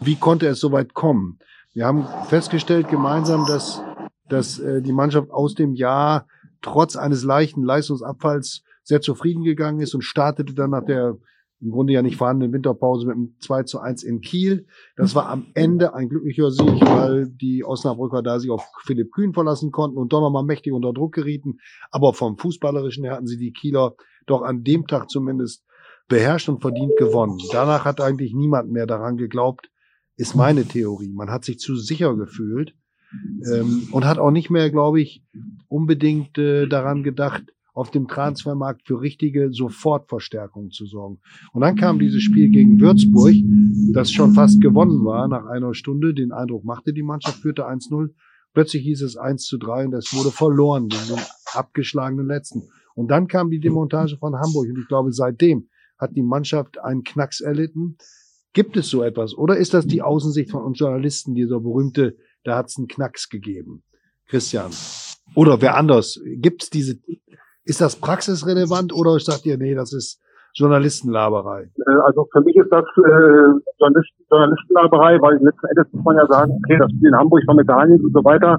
[0.00, 1.38] wie konnte es so weit kommen?
[1.72, 3.82] Wir haben festgestellt gemeinsam, dass,
[4.28, 6.26] dass äh, die Mannschaft aus dem Jahr
[6.62, 11.16] trotz eines leichten Leistungsabfalls sehr zufrieden gegangen ist und startete dann nach der
[11.60, 14.66] im Grunde ja nicht vorhandene Winterpause mit einem 2 zu 1 in Kiel.
[14.96, 19.32] Das war am Ende ein glücklicher Sieg, weil die Osnabrücker da sich auf Philipp Kühn
[19.32, 21.58] verlassen konnten und doch nochmal mächtig unter Druck gerieten.
[21.90, 23.94] Aber vom Fußballerischen her hatten sie die Kieler
[24.26, 25.64] doch an dem Tag zumindest
[26.08, 27.38] beherrscht und verdient gewonnen.
[27.52, 29.70] Danach hat eigentlich niemand mehr daran geglaubt,
[30.16, 31.12] ist meine Theorie.
[31.12, 32.74] Man hat sich zu sicher gefühlt
[33.50, 35.24] ähm, und hat auch nicht mehr, glaube ich,
[35.68, 41.20] unbedingt äh, daran gedacht, auf dem Transfermarkt für richtige Sofortverstärkungen zu sorgen.
[41.52, 43.34] Und dann kam dieses Spiel gegen Würzburg,
[43.92, 46.14] das schon fast gewonnen war nach einer Stunde.
[46.14, 48.10] Den Eindruck machte die Mannschaft, führte 1-0.
[48.54, 52.62] Plötzlich hieß es 1 zu 3 und es wurde verloren gegen den abgeschlagenen Letzten.
[52.94, 57.02] Und dann kam die Demontage von Hamburg und ich glaube, seitdem hat die Mannschaft einen
[57.02, 57.96] Knacks erlitten.
[58.52, 59.34] Gibt es so etwas?
[59.36, 63.28] Oder ist das die Außensicht von uns Journalisten, dieser berühmte, da hat es einen Knacks
[63.28, 63.82] gegeben?
[64.26, 64.70] Christian.
[65.34, 66.20] Oder wer anders?
[66.36, 67.00] Gibt es diese
[67.64, 70.20] ist das praxisrelevant oder sagt ihr, nee, das ist
[70.54, 71.62] Journalistenlaberei?
[71.62, 76.26] Äh, also für mich ist das äh, Journalisten, Journalistenlaberei, weil letzten Endes muss man ja
[76.26, 78.58] sagen, okay, das Spiel in Hamburg war Medaillen und so weiter.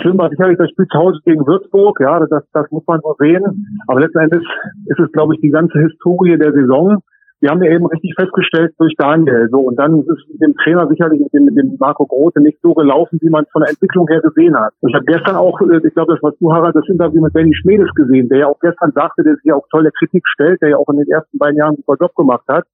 [0.00, 3.14] Schlimm war sicherlich das Spiel zu Hause gegen Würzburg, ja, das, das muss man so
[3.18, 3.44] sehen.
[3.86, 4.42] Aber letzten Endes
[4.86, 6.98] ist es, glaube ich, die ganze Historie der Saison
[7.44, 9.50] wir haben ja eben richtig festgestellt durch Daniel.
[9.50, 12.72] So, und dann ist dem Trainer sicherlich mit dem, mit dem Marco Grote nicht so
[12.72, 14.72] gelaufen, wie man es von der Entwicklung her gesehen hat.
[14.80, 17.34] Und ich habe gestern auch, äh, ich glaube, das war du, Harald, das Interview mit
[17.34, 20.62] Benny Schmedes gesehen, der ja auch gestern sagte, der sich ja auch tolle Kritik stellt,
[20.62, 22.64] der ja auch in den ersten beiden Jahren einen super Job gemacht hat,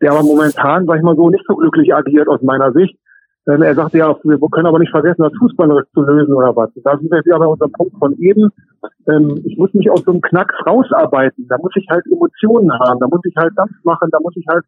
[0.00, 2.96] der aber momentan, sag ich mal so, nicht so glücklich agiert aus meiner Sicht.
[3.48, 6.70] Ähm, er sagte ja, wir können aber nicht vergessen, das Fußballerisch zu lösen oder was.
[6.84, 8.50] da sind wir wieder bei unserem Punkt von eben.
[9.08, 11.46] Ähm, ich muss mich aus so einem Knacks rausarbeiten.
[11.48, 13.00] Da muss ich halt Emotionen haben.
[13.00, 14.08] Da muss ich halt Dampf machen.
[14.10, 14.64] Da muss ich halt,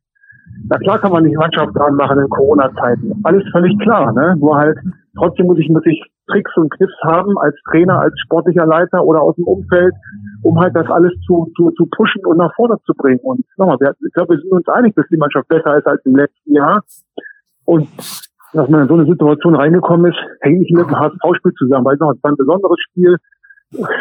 [0.69, 3.21] na klar kann man nicht Mannschaft dran machen in Corona-Zeiten.
[3.25, 4.37] Alles völlig klar, ne?
[4.39, 4.79] Nur halt,
[5.17, 9.23] trotzdem muss ich, muss ich Tricks und Kniffs haben als Trainer, als sportlicher Leiter oder
[9.23, 9.95] aus dem Umfeld,
[10.43, 13.21] um halt das alles zu, zu, zu pushen und nach vorne zu bringen.
[13.23, 16.05] Und nochmal, wir, ich glaube, wir sind uns einig, dass die Mannschaft besser ist als
[16.05, 16.83] im letzten Jahr.
[17.65, 17.89] Und
[18.53, 21.95] dass man in so eine Situation reingekommen ist, hängt nicht mit dem HSV-Spiel zusammen, weil
[21.95, 23.17] es noch ein besonderes Spiel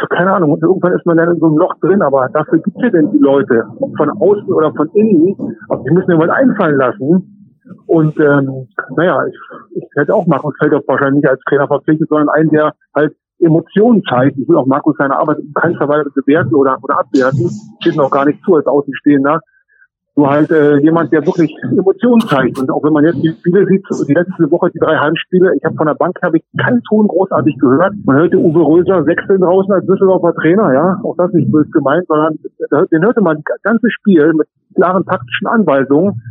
[0.10, 2.78] keine Ahnung, und irgendwann ist man dann in so einem Loch drin, aber dafür gibt
[2.78, 3.64] es ja denn die Leute,
[3.98, 5.36] von außen oder von innen,
[5.70, 7.32] aber die müssen ja mal einfallen lassen.
[7.88, 9.36] Und ähm, naja, ich,
[9.76, 14.04] ich hätte auch Markus Feldhoff wahrscheinlich nicht als Trainer verpflichtet, sondern einen, der halt Emotionen
[14.08, 14.38] zeigt.
[14.38, 17.50] Ich will auch Markus seine Arbeit in keinster Weise bewerten oder, oder abwerten.
[17.82, 19.40] Steht noch gar nicht zu als Außenstehender.
[20.18, 22.58] Nur halt äh, jemand, der wirklich Emotionen zeigt.
[22.58, 25.64] Und auch wenn man jetzt die Spiele sieht, die letzte Woche, die drei Heimspiele, ich
[25.66, 27.94] habe von der Bank habe ich keinen Ton großartig gehört.
[28.06, 32.06] Man hörte Uwe Röser wechseln draußen als Düsseldorfer Trainer, ja, auch das nicht böse gemeint,
[32.08, 32.38] sondern
[32.92, 36.22] den hörte man das ganze Spiel mit klaren taktischen Anweisungen.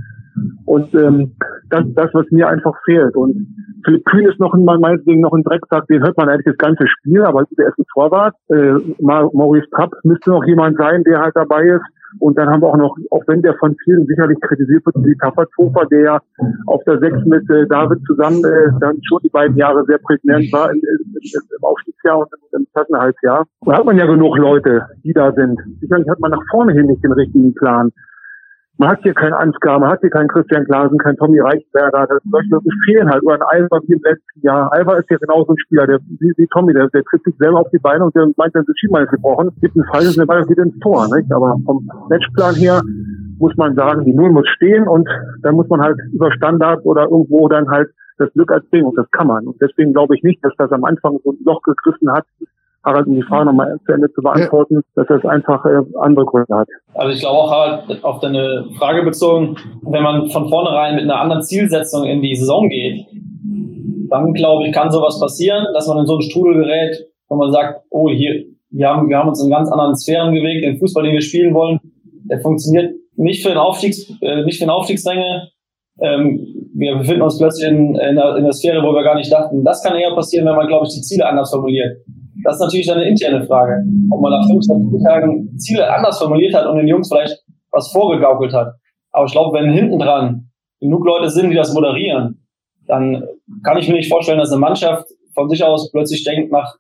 [0.65, 1.37] Und ähm,
[1.71, 3.15] das, das, was mir einfach fehlt.
[3.15, 3.47] Und
[3.85, 6.87] Philipp Kühn ist noch in meinetwegen noch ein Drecksack, den hört man eigentlich das ganze
[6.89, 8.35] Spiel, aber der ist ein Torwart.
[8.49, 11.85] Äh, Maurice Trapp müsste noch jemand sein, der halt dabei ist.
[12.19, 15.17] Und dann haben wir auch noch, auch wenn der von vielen sicherlich kritisiert wird, die
[15.21, 16.21] Tapperthofer, der ja
[16.67, 20.53] auf der Sechs mit äh, David zusammen äh, dann schon die beiden Jahre sehr prägnant
[20.53, 23.47] war im, im, im Aufstiegsjahr und im Klassenhalbsjahr.
[23.67, 25.59] Da hat man ja genug Leute, die da sind.
[25.81, 27.93] Sicherlich hat man nach vorne hin nicht den richtigen Plan.
[28.77, 32.07] Man hat hier keinen Ansgar, man hat hier keinen Christian Glasen, keinen Tommy Reichberger.
[32.09, 33.23] Das, solche Leute fehlen halt.
[33.23, 34.73] Oder ein Alba wie im letzten Jahr.
[34.73, 37.61] Alba ist ja genauso ein Spieler, der, wie, wie Tommy, der, der tritt sich selber
[37.61, 39.51] auf die Beine und der meint, dann ist Schienbein gebrochen.
[39.61, 41.33] Gibt einen Fall, der Ball wieder ins Tor, nicht?
[41.33, 42.83] Aber vom Matchplan her
[43.39, 45.09] muss man sagen, die Null muss stehen und
[45.43, 49.11] dann muss man halt über Standard oder irgendwo dann halt das Glück erzwingen und das
[49.11, 49.47] kann man.
[49.47, 52.25] Und deswegen glaube ich nicht, dass das am Anfang so ein Loch gegriffen hat,
[52.85, 54.81] Harald, um die Frage nochmal zu Ende zu beantworten, ja.
[54.95, 56.69] dass das einfach äh, andere Gründe hat.
[56.95, 61.21] Also ich glaube auch, Harald, auf deine Frage bezogen, wenn man von vornherein mit einer
[61.21, 63.07] anderen Zielsetzung in die Saison geht,
[64.11, 67.51] dann glaube ich, kann sowas passieren, dass man in so einen Strudel gerät, wo man
[67.51, 71.05] sagt, oh, hier, wir haben, wir haben uns in ganz anderen Sphären bewegt, den Fußball,
[71.05, 71.81] den wir spielen wollen,
[72.25, 75.49] der funktioniert nicht für den Aufstiegs, äh, nicht für den Aufstiegsränge.
[76.01, 79.33] Ähm, wir befinden uns plötzlich in, in, der, in der Sphäre, wo wir gar nicht
[79.33, 79.63] dachten.
[79.65, 81.99] Das kann eher passieren, wenn man, glaube ich, die Ziele anders formuliert.
[82.43, 83.83] Das ist natürlich eine interne Frage.
[84.11, 87.39] Ob man nach 25 Tagen Ziele anders formuliert hat und den Jungs vielleicht
[87.71, 88.75] was vorgegaukelt hat.
[89.13, 92.45] Aber ich glaube, wenn hinten dran genug Leute sind, die das moderieren,
[92.87, 93.25] dann
[93.63, 96.77] kann ich mir nicht vorstellen, dass eine Mannschaft von sich aus plötzlich denkt, nach,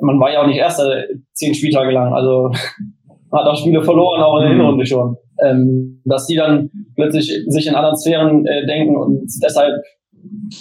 [0.00, 2.50] man war ja auch nicht Erster zehn Spieltage lang, also
[3.30, 7.32] man hat auch Spiele verloren, auch in der Hinrunde schon, ähm, dass die dann plötzlich
[7.48, 9.82] sich in anderen Sphären äh, denken und deshalb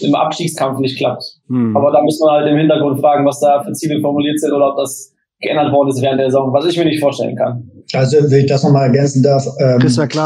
[0.01, 1.23] im Abstiegskampf nicht klappt.
[1.47, 1.75] Hm.
[1.75, 4.71] Aber da muss man halt im Hintergrund fragen, was da für Ziele formuliert sind oder
[4.71, 7.69] ob das geändert worden ist während der Saison, was ich mir nicht vorstellen kann.
[7.93, 9.79] Also, wenn ich das nochmal ergänzen darf, ähm,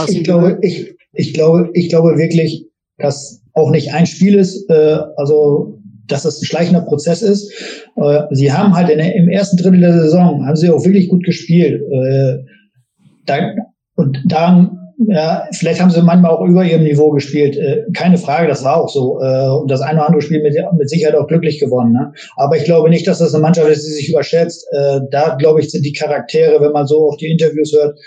[0.07, 4.97] ich glaube, ich, ich glaube, ich glaube wirklich, dass auch nicht ein Spiel ist, äh,
[5.17, 7.51] also dass das ein schleichender Prozess ist.
[7.95, 11.09] Äh, sie haben halt in der, im ersten Drittel der Saison haben sie auch wirklich
[11.09, 11.81] gut gespielt.
[11.81, 12.39] Äh,
[13.25, 13.37] da,
[13.95, 17.57] und daran ja, vielleicht haben sie manchmal auch über ihrem Niveau gespielt.
[17.57, 19.19] Äh, keine Frage, das war auch so.
[19.21, 21.93] Äh, und das eine oder andere Spiel mit, mit Sicherheit auch glücklich gewonnen.
[21.93, 22.13] Ne?
[22.35, 24.65] Aber ich glaube nicht, dass das eine Mannschaft ist, die sich überschätzt.
[24.71, 27.97] Äh, da, glaube ich, sind die Charaktere, wenn man so auf die Interviews hört,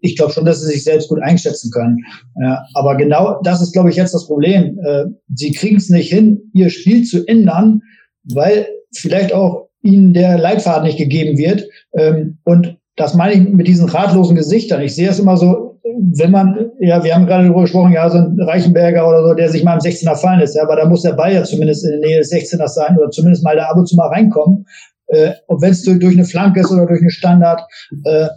[0.00, 1.98] ich glaube schon, dass sie sich selbst gut einschätzen können.
[2.40, 4.78] Ja, aber genau das ist, glaube ich, jetzt das Problem.
[4.84, 5.04] Äh,
[5.34, 7.82] sie kriegen es nicht hin, ihr Spiel zu ändern,
[8.24, 11.68] weil vielleicht auch ihnen der Leitfaden nicht gegeben wird.
[11.96, 14.82] Ähm, und das meine ich mit diesen ratlosen Gesichtern.
[14.82, 18.18] Ich sehe es immer so, wenn man, ja, wir haben gerade darüber gesprochen, ja, so
[18.18, 21.02] ein Reichenberger oder so, der sich mal im 16er fallen lässt, ja, aber da muss
[21.02, 23.76] der Ball ja zumindest in der Nähe des 16ers sein oder zumindest mal da ab
[23.76, 24.66] und zu mal reinkommen.
[25.08, 27.62] Äh, und wenn es durch, durch eine Flanke ist oder durch eine Standard,
[28.04, 28.28] äh,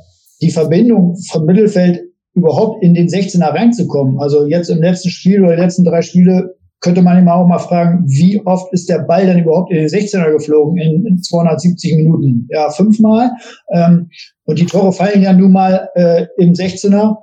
[0.41, 2.01] die Verbindung vom Mittelfeld
[2.33, 4.19] überhaupt in den 16er reinzukommen.
[4.19, 7.59] Also jetzt im letzten Spiel oder die letzten drei Spiele könnte man immer auch mal
[7.59, 11.95] fragen, wie oft ist der Ball dann überhaupt in den 16er geflogen in, in 270
[11.97, 12.47] Minuten?
[12.49, 13.31] Ja, fünfmal.
[13.73, 14.09] Ähm,
[14.45, 17.17] und die Tore fallen ja nun mal äh, im 16er.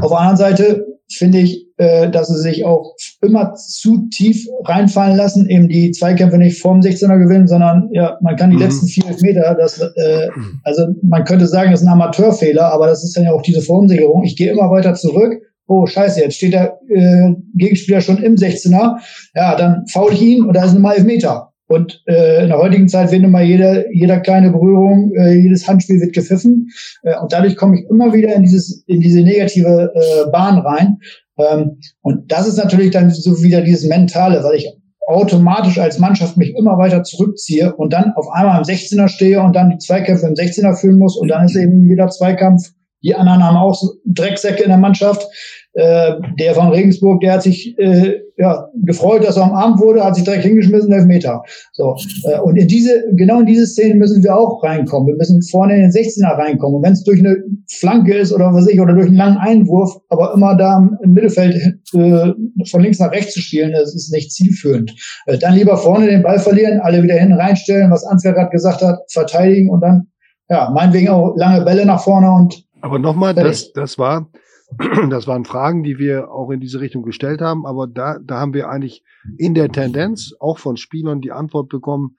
[0.00, 5.16] Auf der anderen Seite finde ich, äh, dass sie sich auch immer zu tief reinfallen
[5.16, 8.62] lassen, eben die Zweikämpfe nicht vorm 16er gewinnen, sondern ja, man kann die mhm.
[8.62, 10.28] letzten vier Meter, das, äh,
[10.62, 13.62] also man könnte sagen, das ist ein Amateurfehler, aber das ist dann ja auch diese
[13.62, 14.24] Verunsicherung.
[14.24, 15.40] Ich gehe immer weiter zurück.
[15.72, 18.98] Oh, scheiße, jetzt steht der äh, Gegenspieler schon im 16er.
[19.36, 21.52] Ja, dann faul ich ihn und da ist ein elf Meter.
[21.68, 26.00] Und äh, in der heutigen Zeit wird immer jeder, jeder kleine Berührung, äh, jedes Handspiel
[26.00, 26.70] wird gepfiffen.
[27.04, 30.98] Äh, und dadurch komme ich immer wieder in dieses, in diese negative äh, Bahn rein.
[31.38, 34.68] Ähm, und das ist natürlich dann so wieder dieses Mentale, weil ich
[35.06, 39.54] automatisch als Mannschaft mich immer weiter zurückziehe und dann auf einmal im 16er stehe und
[39.54, 43.42] dann die Zweikämpfe im 16er führen muss und dann ist eben jeder Zweikampf, die anderen
[43.42, 45.26] haben auch so Drecksäcke in der Mannschaft,
[45.74, 50.16] Äh, der von Regensburg, der hat sich äh, ja, gefreut, dass er umarmt wurde, hat
[50.16, 51.42] sich direkt hingeschmissen, elf Meter.
[51.72, 51.94] So.
[52.24, 55.08] Äh, und in diese, genau in diese Szene müssen wir auch reinkommen.
[55.08, 56.76] Wir müssen vorne in den 16er reinkommen.
[56.76, 57.36] Und wenn es durch eine
[57.68, 61.54] Flanke ist oder was ich, oder durch einen langen Einwurf, aber immer da im Mittelfeld
[61.94, 62.32] äh,
[62.68, 64.92] von links nach rechts zu spielen, das ist nicht zielführend.
[65.26, 68.82] Äh, dann lieber vorne den Ball verlieren, alle wieder hin reinstellen, was Ansgar gerade gesagt
[68.82, 70.08] hat, verteidigen und dann,
[70.48, 74.30] ja, meinetwegen auch lange Bälle nach vorne und aber nochmal, das, das war,
[75.10, 78.54] das waren Fragen, die wir auch in diese Richtung gestellt haben, aber da, da haben
[78.54, 79.04] wir eigentlich
[79.36, 82.16] in der Tendenz auch von Spielern die Antwort bekommen,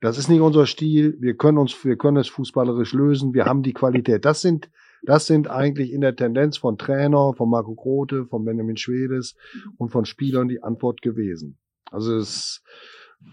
[0.00, 3.62] das ist nicht unser Stil, wir können uns, wir können es fußballerisch lösen, wir haben
[3.62, 4.24] die Qualität.
[4.24, 4.70] Das sind,
[5.02, 9.36] das sind eigentlich in der Tendenz von Trainer, von Marco Grote, von Benjamin Schwedes
[9.76, 11.58] und von Spielern die Antwort gewesen.
[11.90, 12.62] Also es,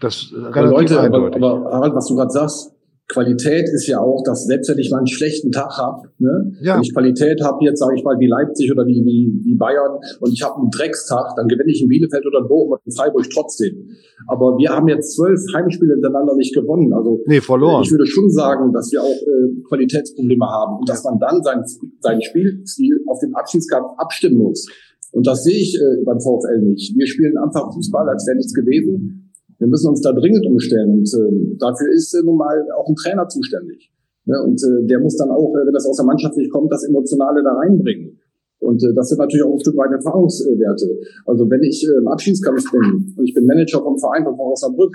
[0.00, 1.42] das relativ Leute, eindeutig.
[1.42, 2.74] Aber, aber Harald, was du gerade sagst,
[3.08, 6.74] Qualität ist ja auch, dass selbst wenn ich mal einen schlechten Tag habe, ne, ja.
[6.74, 9.98] wenn ich Qualität habe, jetzt sage ich mal wie Leipzig oder wie, wie, wie Bayern
[10.20, 12.92] und ich habe einen Dreckstag, dann gewinne ich in Bielefeld oder in Bochum und in
[12.92, 13.88] Freiburg trotzdem.
[14.26, 16.92] Aber wir haben jetzt zwölf Heimspiele hintereinander nicht gewonnen.
[16.92, 17.82] Also nee, verloren.
[17.82, 21.64] ich würde schon sagen, dass wir auch äh, Qualitätsprobleme haben und dass man dann sein,
[22.00, 24.66] sein Spielstil auf den Abschiedskampf abstimmen muss.
[25.12, 26.94] Und das sehe ich äh, beim VfL nicht.
[26.94, 29.17] Wir spielen einfach Fußball, als wäre nichts gewesen.
[29.58, 32.94] Wir müssen uns da dringend umstellen und äh, dafür ist äh, nun mal auch ein
[32.94, 33.90] Trainer zuständig.
[34.24, 34.36] Ne?
[34.44, 36.84] Und äh, der muss dann auch, äh, wenn das aus der Mannschaft nicht kommt, das
[36.84, 38.20] Emotionale da reinbringen.
[38.60, 41.00] Und äh, das sind natürlich auch ein Stück weit Erfahrungswerte.
[41.26, 44.94] Also wenn ich äh, im Abschiedskampf bin und ich bin Manager vom Verein von Osnabrück,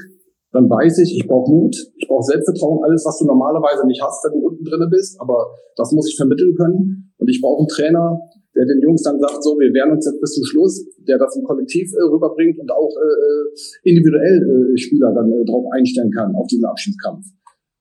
[0.54, 4.24] dann weiß ich, ich brauche Mut, ich brauche Selbstvertrauen, alles, was du normalerweise nicht hast,
[4.24, 5.20] wenn du unten drinne bist.
[5.20, 7.12] Aber das muss ich vermitteln können.
[7.18, 8.20] Und ich brauche einen Trainer,
[8.56, 11.36] der den Jungs dann sagt, so, wir werden uns jetzt bis zum Schluss, der das
[11.36, 16.36] im Kollektiv äh, rüberbringt und auch äh, individuell äh, Spieler dann äh, darauf einstellen kann,
[16.36, 17.26] auf diesen Abschiedskampf.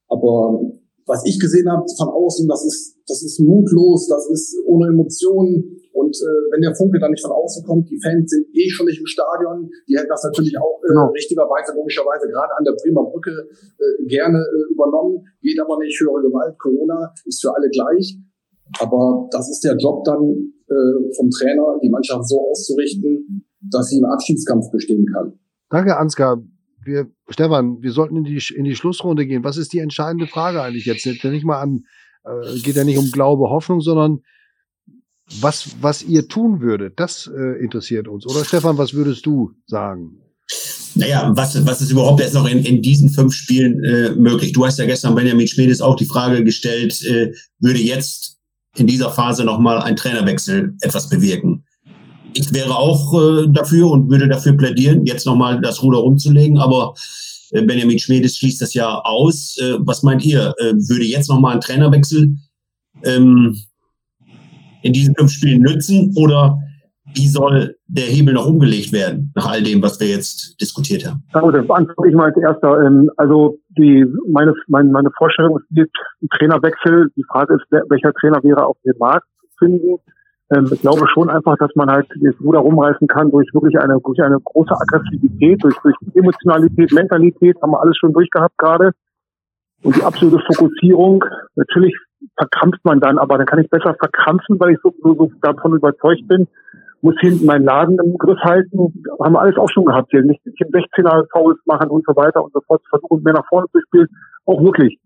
[0.08, 0.60] Aber
[1.06, 5.78] was ich gesehen habe von außen, das ist, das ist mutlos, das ist ohne Emotionen.
[5.92, 8.86] Und äh, wenn der Funke dann nicht von außen kommt, die Fans sind eh schon
[8.86, 11.08] nicht im Stadion, die hätten das natürlich auch äh, genau.
[11.12, 15.20] richtigerweise, logischerweise gerade an der Bremer Brücke äh, gerne äh, übernommen.
[15.42, 18.16] Geht aber nicht, höhere Gewalt, Corona ist für alle gleich.
[18.80, 23.98] Aber das ist der Job dann äh, vom Trainer, die Mannschaft so auszurichten, dass sie
[23.98, 25.38] im Abschiedskampf bestehen kann.
[25.70, 26.42] Danke, Ansgar.
[26.84, 29.44] Wir, Stefan, wir sollten in die, in die Schlussrunde gehen.
[29.44, 31.04] Was ist die entscheidende Frage eigentlich jetzt?
[31.04, 31.84] Geht ja nicht mal an,
[32.24, 34.22] äh, geht ja nicht um Glaube, Hoffnung, sondern
[35.40, 38.26] was, was ihr tun würdet, das äh, interessiert uns.
[38.26, 40.18] Oder Stefan, was würdest du sagen?
[40.94, 44.52] Naja, was, was ist überhaupt jetzt noch in, in diesen fünf Spielen äh, möglich?
[44.52, 48.38] Du hast ja gestern Benjamin Schmedes auch die Frage gestellt, äh, würde jetzt
[48.76, 51.64] in dieser Phase nochmal ein Trainerwechsel etwas bewirken.
[52.34, 56.94] Ich wäre auch äh, dafür und würde dafür plädieren, jetzt nochmal das Ruder umzulegen, aber
[57.50, 59.58] äh, Benjamin Schmedes schließt das ja aus.
[59.58, 60.54] Äh, was meint ihr?
[60.58, 62.34] Äh, würde jetzt nochmal ein Trainerwechsel
[63.04, 63.58] ähm,
[64.82, 66.58] in diesen fünf Spielen nützen oder
[67.14, 71.24] wie soll der Hebel noch umgelegt werden, nach all dem, was wir jetzt diskutiert haben?
[71.34, 72.80] Ja, gut, das beantworte ich mal als erster.
[72.82, 75.90] Ähm, also die, meine, meine, meine Vorstellung ist,
[76.22, 77.10] ein Trainerwechsel.
[77.16, 79.98] Die Frage ist, welcher Trainer wäre auf dem Markt zu finden.
[80.54, 83.98] Ähm, ich glaube schon einfach, dass man halt das Ruder rumreißen kann durch wirklich eine,
[84.04, 88.92] durch eine große Aggressivität, durch, durch Emotionalität, Mentalität, haben wir alles schon durchgehabt gerade.
[89.82, 91.24] Und die absolute Fokussierung.
[91.56, 91.96] Natürlich
[92.36, 95.74] verkrampft man dann, aber dann kann ich besser verkrampfen, weil ich so, so, so davon
[95.74, 96.46] überzeugt bin,
[97.02, 98.78] muss hinten meinen Laden im Griff halten.
[99.20, 100.22] Haben wir alles auch schon gehabt hier.
[100.22, 102.80] Nicht, im 16er Fouls machen und so weiter und so fort.
[102.88, 104.08] Versuchen mehr nach vorne zu spielen.
[104.46, 104.98] Auch wirklich.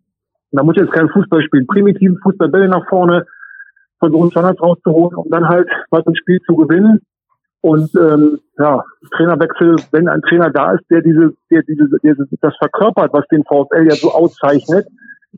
[0.52, 1.66] Und da muss ich jetzt keinen Fußball spielen.
[1.66, 3.24] Primitiven Fußballbälle nach vorne,
[3.98, 7.00] versuchen Standards rauszuholen, um dann halt was im Spiel zu gewinnen.
[7.62, 8.84] Und ähm, ja,
[9.16, 13.42] Trainerwechsel, wenn ein Trainer da ist, der diese, der diese, der das verkörpert, was den
[13.44, 14.86] VfL ja so auszeichnet,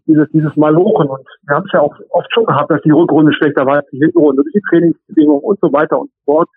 [0.07, 1.09] dieses, dieses Malochen.
[1.09, 3.87] Und wir haben es ja auch oft schon gehabt, dass die Rückrunde schlechter war als
[3.91, 6.49] die Hinrunde, die Trainingsbedingungen und so weiter und so fort.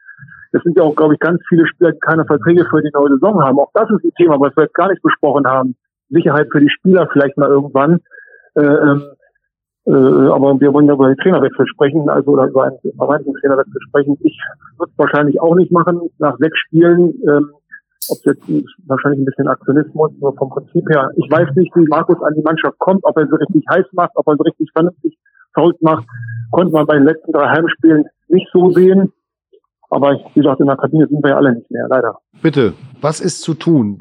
[0.54, 3.10] Es sind ja auch, glaube ich, ganz viele Spieler, die keine Verträge für die neue
[3.13, 3.60] Saison haben.
[3.60, 5.75] Auch das ist ein Thema, was wir jetzt gar nicht besprochen haben.
[6.10, 7.99] Sicherheit für die Spieler vielleicht mal irgendwann.
[8.56, 9.04] Äh, ähm,
[9.86, 13.82] äh, aber wir wollen ja über den Trainerwechsel sprechen, also oder über einen erweiterten Trainerwechsel
[13.88, 14.17] sprechen.
[14.21, 14.38] Ich
[14.77, 16.01] würde es wahrscheinlich auch nicht machen.
[16.19, 17.51] Nach sechs Spielen ähm,
[18.10, 18.44] ob jetzt
[18.88, 21.12] wahrscheinlich ein bisschen Aktionismus, nur vom Prinzip her.
[21.16, 24.12] Ich weiß nicht, wie Markus an die Mannschaft kommt, ob er sie richtig heiß macht,
[24.16, 25.18] ob er sie richtig vernünftig
[25.54, 26.06] faul macht.
[26.52, 29.12] Konnte man bei den letzten drei Heimspielen nicht so sehen.
[29.90, 32.18] Aber wie gesagt, in der Kabine sind wir ja alle nicht mehr, leider.
[32.42, 34.00] Bitte, was ist zu tun?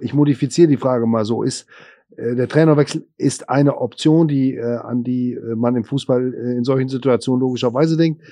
[0.00, 1.42] Ich modifiziere die Frage mal so.
[1.42, 1.68] Ist
[2.16, 6.56] äh, der Trainerwechsel ist eine Option, die äh, an die äh, man im Fußball äh,
[6.56, 8.22] in solchen Situationen logischerweise denkt.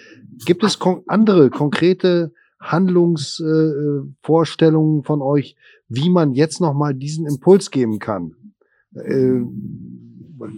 [0.46, 2.32] Gibt es kon andere konkrete
[2.64, 5.56] Handlungsvorstellungen äh, von euch,
[5.88, 8.34] wie man jetzt nochmal diesen Impuls geben kann.
[8.94, 9.40] Äh,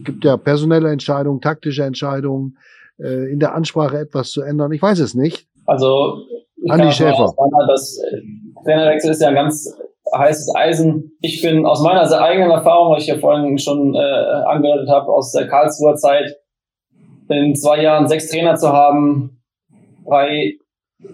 [0.05, 2.59] gibt ja personelle Entscheidungen, taktische Entscheidungen,
[2.99, 4.73] äh, in der Ansprache etwas zu ändern.
[4.73, 5.49] Ich weiß es nicht.
[5.67, 6.23] Also
[6.69, 7.35] Andi Schäfer.
[7.69, 8.23] Das äh,
[8.65, 9.79] Trainerwechsel ist ja ein ganz
[10.17, 11.13] heißes Eisen.
[11.21, 15.33] Ich bin aus meiner eigenen Erfahrung, was ich ja vorhin schon äh, angedeutet habe, aus
[15.33, 16.37] der Karlsruher Zeit,
[17.29, 19.43] in zwei Jahren sechs Trainer zu haben,
[20.05, 20.59] drei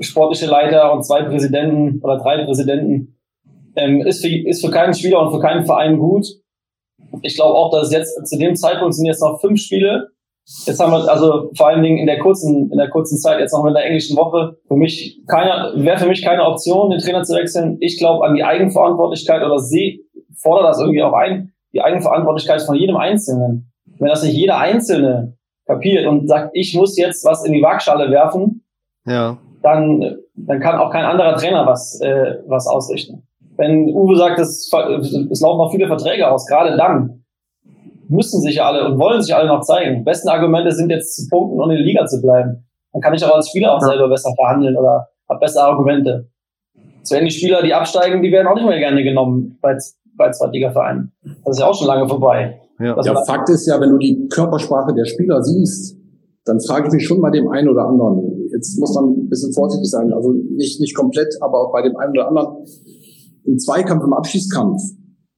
[0.01, 3.19] sportliche Leiter und zwei Präsidenten oder drei Präsidenten,
[3.77, 6.27] ähm, ist, für, ist für keinen Spieler und für keinen Verein gut.
[7.23, 10.13] Ich glaube auch, dass jetzt zu dem Zeitpunkt sind jetzt noch fünf Spiele
[10.45, 13.53] Jetzt haben wir also vor allen Dingen in der kurzen, in der kurzen Zeit, jetzt
[13.53, 17.23] noch mit der englischen Woche, für mich keine, wäre für mich keine Option, den Trainer
[17.23, 17.77] zu wechseln.
[17.81, 20.01] Ich glaube an die Eigenverantwortlichkeit oder sehe,
[20.37, 23.73] fordere das irgendwie auch ein, die Eigenverantwortlichkeit von jedem Einzelnen.
[23.99, 28.11] Wenn das nicht jeder Einzelne kapiert und sagt, ich muss jetzt was in die Waagschale
[28.11, 28.65] werfen,
[29.07, 29.39] ja.
[29.63, 33.27] Dann, dann kann auch kein anderer Trainer was, äh, was ausrichten.
[33.57, 34.71] Wenn Uwe sagt, es,
[35.31, 37.23] es laufen noch viele Verträge aus, gerade dann,
[38.09, 39.99] müssen sich alle und wollen sich alle noch zeigen.
[39.99, 42.65] Die besten Argumente sind jetzt zu punkten und in der Liga zu bleiben.
[42.93, 46.29] Dann kann ich auch als Spieler auch selber besser verhandeln oder habe bessere Argumente.
[47.03, 49.77] So werden die Spieler, die absteigen, die werden auch nicht mehr gerne genommen bei,
[50.17, 51.13] bei Zweitligavereinen.
[51.45, 52.61] Das ist ja auch schon lange vorbei.
[52.79, 53.01] Ja.
[53.01, 55.97] ja, Fakt ist ja, wenn du die Körpersprache der Spieler siehst,
[56.45, 58.32] dann frage ich mich schon bei dem einen oder anderen.
[58.53, 61.97] Jetzt muss man ein bisschen vorsichtig sein, also nicht, nicht komplett, aber auch bei dem
[61.97, 62.65] einen oder anderen.
[63.45, 64.81] Im Zweikampf, im Abschießkampf,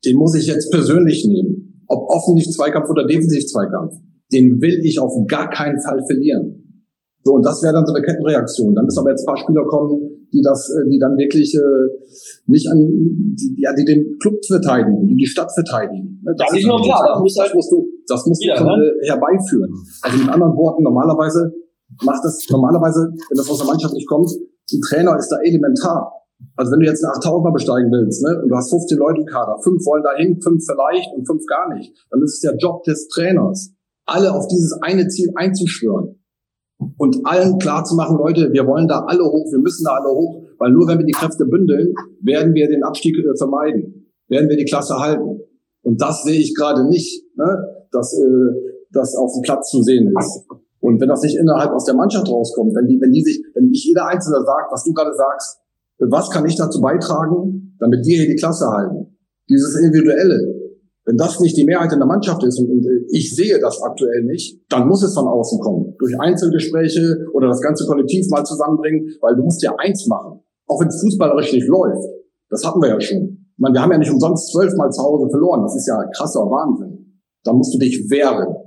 [0.04, 3.94] den muss ich jetzt persönlich nehmen ob offensiv Zweikampf oder defensiv Zweikampf,
[4.32, 6.60] den will ich auf gar keinen Fall verlieren.
[7.22, 8.74] So, und das wäre dann so eine Kettenreaktion.
[8.74, 11.88] Dann müssen aber jetzt ein paar Spieler kommen, die das, äh, die dann wirklich äh,
[12.46, 12.84] nicht an,
[13.32, 16.20] die, ja, die den Club verteidigen, die die Stadt verteidigen.
[16.22, 18.64] Ne, das, das ist noch klar, das, muss, das musst du, das musst ja, du
[18.64, 18.92] ne?
[19.04, 19.72] Herbeiführen.
[20.02, 21.50] Also mit anderen Worten, normalerweise
[22.02, 26.12] macht das, normalerweise, wenn das aus der Mannschaft nicht kommt, ein Trainer ist da elementar.
[26.56, 29.26] Also wenn du jetzt eine 8000er besteigen willst, ne, und du hast 15 Leute im
[29.26, 32.82] Kader, fünf wollen dahin, fünf vielleicht und fünf gar nicht, dann ist es der Job
[32.84, 33.72] des Trainers,
[34.06, 36.20] alle auf dieses eine Ziel einzuschwören
[36.98, 40.10] und allen klar zu machen, Leute, wir wollen da alle hoch, wir müssen da alle
[40.10, 44.48] hoch, weil nur wenn wir die Kräfte bündeln, werden wir den Abstieg äh, vermeiden, werden
[44.48, 45.40] wir die Klasse halten.
[45.82, 48.26] Und das sehe ich gerade nicht, ne, dass äh,
[48.92, 50.46] das auf dem Platz zu sehen ist.
[50.84, 53.68] Und wenn das nicht innerhalb aus der Mannschaft rauskommt, wenn die, wenn die sich, wenn
[53.68, 55.60] nicht jeder Einzelne sagt, was du gerade sagst,
[55.98, 59.16] was kann ich dazu beitragen, damit wir hier die Klasse halten?
[59.48, 60.44] Dieses Individuelle.
[61.06, 64.24] Wenn das nicht die Mehrheit in der Mannschaft ist und, und ich sehe das aktuell
[64.24, 65.94] nicht, dann muss es von außen kommen.
[65.98, 70.40] Durch Einzelgespräche oder das ganze Kollektiv mal zusammenbringen, weil du musst ja eins machen.
[70.66, 72.04] Auch wenn Fußball richtig läuft.
[72.50, 73.48] Das hatten wir ja schon.
[73.56, 75.62] Ich meine, wir haben ja nicht umsonst zwölfmal zu Hause verloren.
[75.62, 77.22] Das ist ja krasser Wahnsinn.
[77.42, 78.63] Da musst du dich wehren.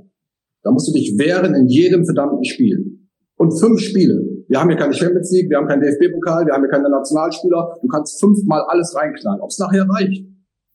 [0.68, 2.99] Da musst du dich wehren in jedem verdammten Spiel.
[3.38, 4.20] Und fünf Spiele.
[4.49, 7.78] Wir haben hier keine Champions League, wir haben keinen DFB-Pokal, wir haben hier keine Nationalspieler.
[7.82, 10.28] Du kannst fünfmal alles reinknallen, ob es nachher reicht.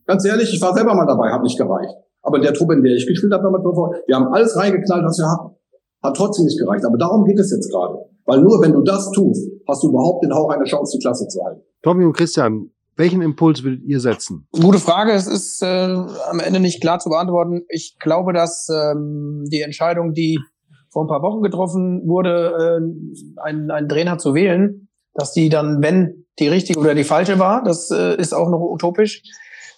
[0.06, 1.92] Ganz ehrlich, ich war selber mal dabei, hat nicht gereicht.
[2.22, 5.28] Aber in der Truppe, in der ich gespielt habe, wir haben alles reingeknallt, was wir
[5.28, 5.56] hatten.
[6.02, 6.86] Hat trotzdem nicht gereicht.
[6.86, 7.98] Aber darum geht es jetzt gerade.
[8.24, 11.28] Weil nur wenn du das tust, hast du überhaupt den Hauch einer Chance, die Klasse
[11.28, 11.60] zu halten.
[11.82, 14.46] Tommy und Christian, welchen Impuls würdet ihr setzen?
[14.52, 15.12] Gute Frage.
[15.12, 17.62] Es ist äh, am Ende nicht klar zu beantworten.
[17.68, 20.38] Ich glaube, dass ähm, die Entscheidung, die
[20.90, 25.82] vor ein paar Wochen getroffen wurde, äh, einen, einen Trainer zu wählen, dass die dann,
[25.82, 29.22] wenn die richtige oder die falsche war, das äh, ist auch noch utopisch.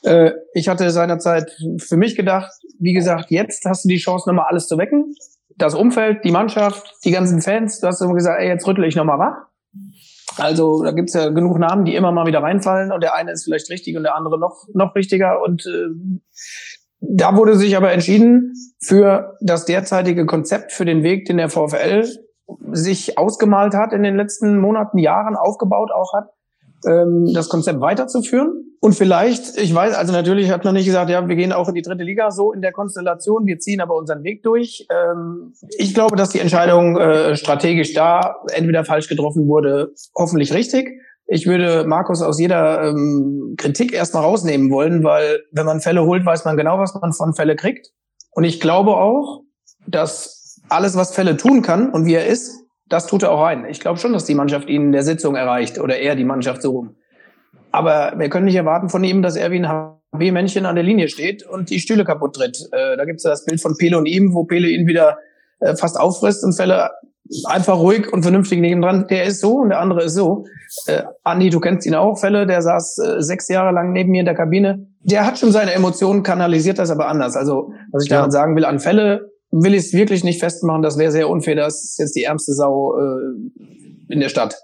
[0.03, 4.47] Äh, ich hatte seinerzeit für mich gedacht, wie gesagt, jetzt hast du die Chance, nochmal
[4.49, 5.15] alles zu wecken.
[5.57, 8.97] Das Umfeld, die Mannschaft, die ganzen Fans, du hast immer gesagt, ey, jetzt rüttel ich
[8.97, 9.37] nochmal wach.
[10.39, 13.45] Also da gibt's ja genug Namen, die immer mal wieder reinfallen und der eine ist
[13.45, 15.43] vielleicht richtig und der andere noch, noch richtiger.
[15.43, 16.21] Und äh,
[17.01, 22.05] da wurde sich aber entschieden für das derzeitige Konzept, für den Weg, den der VfL
[22.73, 26.29] sich ausgemalt hat in den letzten Monaten, Jahren aufgebaut auch hat,
[26.87, 28.65] ähm, das Konzept weiterzuführen.
[28.81, 31.75] Und vielleicht, ich weiß, also natürlich hat man nicht gesagt, ja, wir gehen auch in
[31.75, 34.87] die dritte Liga so in der Konstellation, wir ziehen aber unseren Weg durch.
[34.91, 41.01] Ähm, ich glaube, dass die Entscheidung äh, strategisch da entweder falsch getroffen wurde, hoffentlich richtig.
[41.27, 46.27] Ich würde Markus aus jeder ähm, Kritik erstmal rausnehmen wollen, weil wenn man Fälle holt,
[46.27, 47.89] weiß man genau, was man von Fälle kriegt.
[48.33, 49.45] Und ich glaube auch,
[49.87, 52.64] dass alles, was Fälle tun kann und wie er ist,
[52.95, 53.67] das tut er auch rein.
[53.69, 56.63] Ich glaube schon, dass die Mannschaft ihn in der Sitzung erreicht oder er die Mannschaft
[56.63, 56.95] so rum.
[57.73, 61.09] Aber wir können nicht erwarten von ihm, dass er wie ein HB-Männchen an der Linie
[61.09, 62.57] steht und die Stühle kaputt tritt.
[62.71, 65.19] Äh, da gibt es ja das Bild von Pele und ihm, wo Pele ihn wieder
[65.59, 66.91] äh, fast auffrisst und Fälle
[67.47, 69.09] einfach ruhig und vernünftig nebendran.
[69.09, 70.45] Der ist so und der andere ist so.
[70.87, 74.21] Äh, Andi, du kennst ihn auch, Fälle, der saß äh, sechs Jahre lang neben mir
[74.21, 74.87] in der Kabine.
[75.01, 77.35] Der hat schon seine Emotionen, kanalisiert das aber anders.
[77.35, 78.19] Also, was ich ja.
[78.19, 80.83] damit sagen will, an Fälle will ich es wirklich nicht festmachen.
[80.83, 81.55] Das wäre sehr unfair.
[81.55, 84.55] Das ist jetzt die ärmste Sau äh, in der Stadt.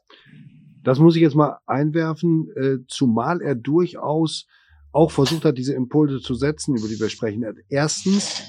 [0.82, 4.46] Das muss ich jetzt mal einwerfen, äh, zumal er durchaus
[4.92, 7.44] auch versucht hat, diese Impulse zu setzen, über die wir sprechen.
[7.68, 8.42] Erstens,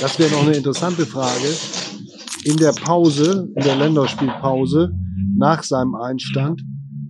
[0.00, 1.46] das wäre noch eine interessante Frage,
[2.44, 4.92] in der Pause, in der Länderspielpause,
[5.36, 6.62] nach seinem Einstand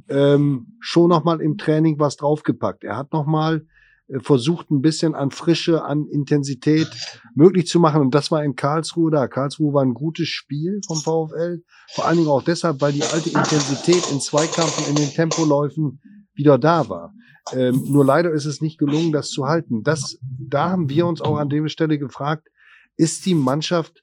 [0.08, 2.84] ähm, schon nochmal im Training was draufgepackt.
[2.84, 3.64] Er hat nochmal
[4.20, 6.88] versucht, ein bisschen an Frische, an Intensität
[7.34, 8.02] möglich zu machen.
[8.02, 9.28] Und das war in Karlsruhe da.
[9.28, 11.62] Karlsruhe war ein gutes Spiel vom VfL.
[11.92, 16.00] Vor allen Dingen auch deshalb, weil die alte Intensität in Zweikampfen, in den Tempoläufen
[16.34, 17.14] wieder da war.
[17.52, 19.82] Ähm, nur leider ist es nicht gelungen, das zu halten.
[19.82, 22.48] Das, da haben wir uns auch an der Stelle gefragt,
[22.96, 24.02] ist die Mannschaft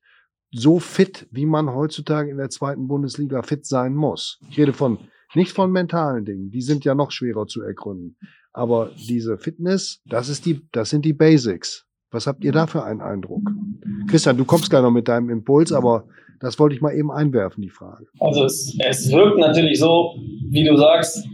[0.52, 4.40] so fit, wie man heutzutage in der zweiten Bundesliga fit sein muss?
[4.50, 5.00] Ich rede von
[5.34, 8.18] nicht von mentalen Dingen, die sind ja noch schwerer zu ergründen.
[8.54, 11.86] Aber diese Fitness, das ist die, das sind die Basics.
[12.12, 13.50] Was habt ihr da für einen Eindruck?
[14.10, 16.06] Christian, du kommst gleich noch mit deinem Impuls, aber
[16.42, 18.08] das wollte ich mal eben einwerfen, die Frage.
[18.20, 20.16] Also es, es wirkt natürlich so,
[20.50, 21.26] wie du sagst,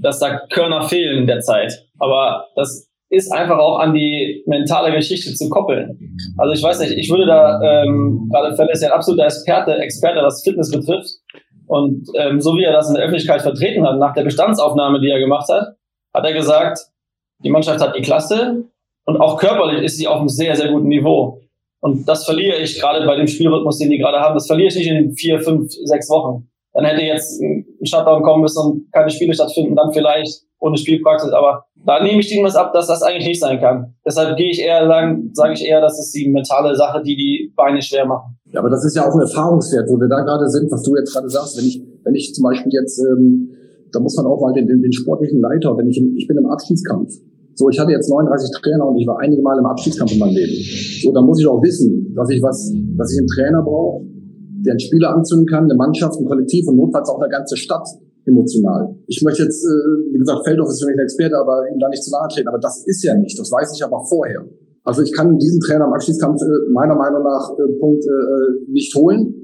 [0.00, 1.86] dass da Körner fehlen in der Zeit.
[1.98, 6.16] Aber das ist einfach auch an die mentale Geschichte zu koppeln.
[6.38, 9.74] Also ich weiß nicht, ich würde da, ähm, gerade Fell ist ja ein absoluter Experte,
[9.74, 11.10] Experte, was Fitness betrifft.
[11.66, 15.10] Und ähm, so wie er das in der Öffentlichkeit vertreten hat, nach der Bestandsaufnahme, die
[15.10, 15.76] er gemacht hat,
[16.12, 16.78] hat er gesagt,
[17.44, 18.64] die Mannschaft hat die Klasse
[19.04, 21.40] und auch körperlich ist sie auf einem sehr, sehr guten Niveau.
[21.80, 24.34] Und das verliere ich gerade bei dem Spielrhythmus, den die gerade haben.
[24.34, 26.48] Das verliere ich nicht in vier, fünf, sechs Wochen.
[26.72, 31.32] Dann hätte jetzt ein Shutdown kommen müssen und keine Spiele stattfinden, dann vielleicht ohne Spielpraxis.
[31.32, 33.94] Aber da nehme ich denen was ab, dass das eigentlich nicht sein kann.
[34.06, 37.52] Deshalb gehe ich eher sagen, sage ich eher, das ist die mentale Sache, die die
[37.56, 38.38] Beine schwer machen.
[38.52, 40.96] Ja, aber das ist ja auch ein Erfahrungswert, wo wir da gerade sind, was du
[40.96, 41.58] jetzt gerade sagst.
[41.58, 43.50] Wenn ich, wenn ich zum Beispiel jetzt, ähm,
[43.92, 46.36] da muss man auch mal den, den, den sportlichen Leiter, wenn ich, im, ich bin
[46.36, 47.12] im Abschiedskampf.
[47.54, 50.34] So, ich hatte jetzt 39 Trainer und ich war einige Mal im Abschiedskampf in meinem
[50.34, 50.56] Leben.
[51.02, 54.04] So, da muss ich auch wissen, dass ich was, dass ich einen Trainer brauche,
[54.64, 57.86] der einen Spieler anzünden kann, eine Mannschaft, ein Kollektiv und notfalls auch eine ganze Stadt
[58.24, 58.94] emotional.
[59.06, 61.88] Ich möchte jetzt, äh, wie gesagt, Feldhoff ist für mich ein Experte, aber ihm da
[61.88, 62.48] nicht zu nahe treten.
[62.48, 63.38] Aber das ist ja nicht.
[63.38, 64.46] Das weiß ich aber vorher.
[64.84, 68.94] Also ich kann diesen Trainer im Abschiedskampf äh, meiner Meinung nach äh, Punkt äh, nicht
[68.94, 69.34] holen,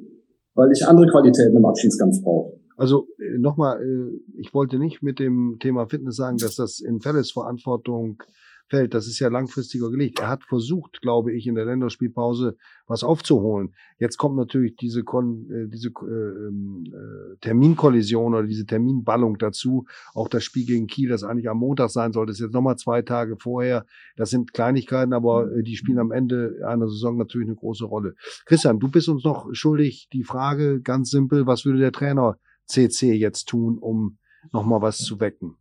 [0.54, 2.57] weil ich andere Qualitäten im Abschiedskampf brauche.
[2.78, 7.00] Also äh, nochmal, äh, ich wollte nicht mit dem Thema Fitness sagen, dass das in
[7.00, 8.22] Felles Verantwortung
[8.68, 8.94] fällt.
[8.94, 10.20] Das ist ja langfristiger gelegt.
[10.20, 12.56] Er hat versucht, glaube ich, in der Länderspielpause
[12.86, 13.74] was aufzuholen.
[13.98, 19.86] Jetzt kommt natürlich diese, Kon äh, diese äh, ähm, äh, Terminkollision oder diese Terminballung dazu.
[20.14, 23.02] Auch das Spiel gegen Kiel, das eigentlich am Montag sein sollte, ist jetzt nochmal zwei
[23.02, 23.86] Tage vorher.
[24.16, 28.14] Das sind Kleinigkeiten, aber die spielen am Ende einer Saison natürlich eine große Rolle.
[28.46, 32.38] Christian, du bist uns noch schuldig die Frage, ganz simpel, was würde der Trainer
[32.68, 34.18] CC jetzt tun, um
[34.52, 35.56] nochmal was zu wecken?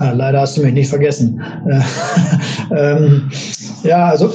[0.00, 1.42] Ja, leider hast du mich nicht vergessen.
[2.76, 3.30] ähm,
[3.82, 4.32] ja, also,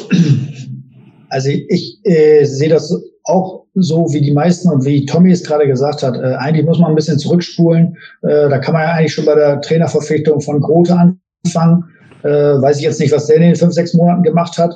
[1.30, 2.94] also ich äh, sehe das
[3.24, 6.16] auch so wie die meisten und wie Tommy es gerade gesagt hat.
[6.16, 7.98] Äh, eigentlich muss man ein bisschen zurückspulen.
[8.22, 10.96] Äh, da kann man ja eigentlich schon bei der Trainerverpflichtung von Grote
[11.46, 11.86] anfangen.
[12.24, 14.76] Äh, weiß ich jetzt nicht, was der in den fünf, sechs Monaten gemacht hat.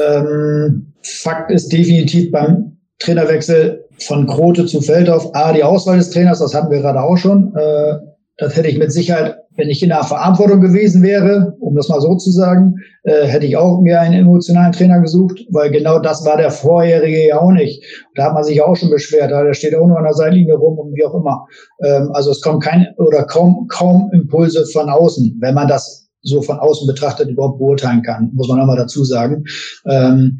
[0.00, 6.38] Ähm, Fakt ist definitiv beim Trainerwechsel von Grote zu Feldhoff, A, die Auswahl des Trainers,
[6.38, 7.54] das hatten wir gerade auch schon.
[7.54, 7.94] Äh,
[8.40, 12.00] das hätte ich mit Sicherheit, wenn ich in der Verantwortung gewesen wäre, um das mal
[12.00, 16.24] so zu sagen, äh, hätte ich auch mir einen emotionalen Trainer gesucht, weil genau das
[16.24, 17.84] war der vorherige ja auch nicht.
[18.14, 20.78] Da hat man sich auch schon beschwert, da steht auch nur an der Seitenlinie rum
[20.78, 21.46] und wie auch immer.
[21.84, 26.40] Ähm, also es kommen kein oder kaum, kaum Impulse von außen, wenn man das so
[26.40, 29.44] von außen betrachtet überhaupt beurteilen kann, muss man auch mal dazu sagen.
[29.86, 30.38] Ähm,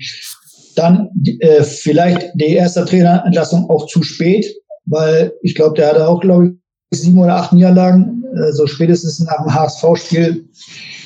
[0.80, 1.10] dann
[1.40, 4.46] äh, vielleicht die erste Trainerentlassung auch zu spät,
[4.86, 6.54] weil ich glaube, der hatte auch, glaube
[6.90, 8.20] ich, sieben oder acht Niederlagen,
[8.52, 10.48] so spätestens nach dem HSV-Spiel,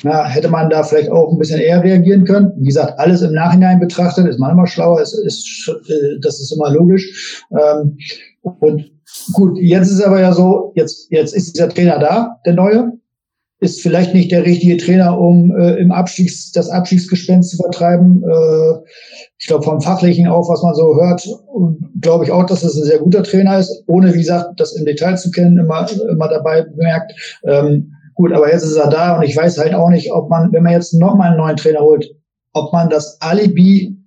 [0.03, 2.51] hätte man da vielleicht auch ein bisschen eher reagieren können.
[2.57, 6.51] Wie gesagt, alles im Nachhinein betrachtet ist man immer schlauer, ist, ist, äh, das ist
[6.51, 7.43] immer logisch.
[7.51, 7.97] Ähm,
[8.41, 8.91] und
[9.33, 12.91] gut, jetzt ist aber ja so, jetzt, jetzt ist dieser Trainer da, der neue,
[13.65, 18.23] ist vielleicht nicht der richtige Trainer, um äh, im Abstiegs, das Abstiegsgespenst zu vertreiben.
[18.23, 18.79] Äh,
[19.39, 21.27] ich glaube, vom Fachlichen auch, was man so hört,
[21.99, 24.85] glaube ich auch, dass es ein sehr guter Trainer ist, ohne, wie gesagt, das im
[24.85, 27.11] Detail zu kennen, immer, immer dabei bemerkt.
[27.43, 30.53] Ähm, gut, aber jetzt ist er da und ich weiß halt auch nicht, ob man,
[30.53, 32.09] wenn man jetzt nochmal einen neuen Trainer holt,
[32.53, 33.97] ob man das Alibi,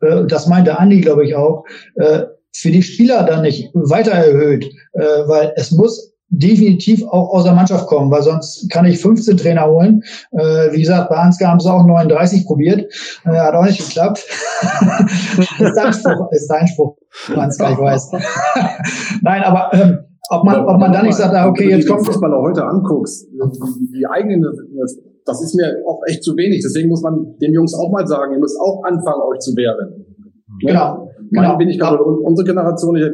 [0.00, 1.64] äh, das meinte Andi, glaube ich auch,
[1.96, 2.20] äh,
[2.54, 7.52] für die Spieler dann nicht weiter erhöht, äh, weil es muss definitiv auch aus der
[7.52, 10.02] Mannschaft kommen, weil sonst kann ich 15 Trainer holen.
[10.30, 12.90] Äh, wie gesagt, bei Ansgar haben sie auch 39 probiert.
[13.24, 14.24] Äh, hat auch nicht geklappt.
[15.58, 16.96] ist dein Spruch, ist dein Spruch,
[17.36, 18.12] Ansgar, ich weiß.
[19.22, 19.98] Nein, aber ähm,
[20.30, 22.00] ob man, ob man dann nicht sagt, ah, okay, jetzt kommt.
[22.00, 23.28] Wenn du Fußballer heute anguckst,
[23.94, 24.42] die, eigenen,
[25.26, 26.62] das ist mir auch echt zu wenig.
[26.64, 30.06] Deswegen muss man den Jungs auch mal sagen, ihr müsst auch anfangen, euch zu wehren.
[30.60, 31.08] Genau.
[31.30, 31.58] Meine genau.
[31.58, 33.04] bin ich gerade, unsere Generation, ich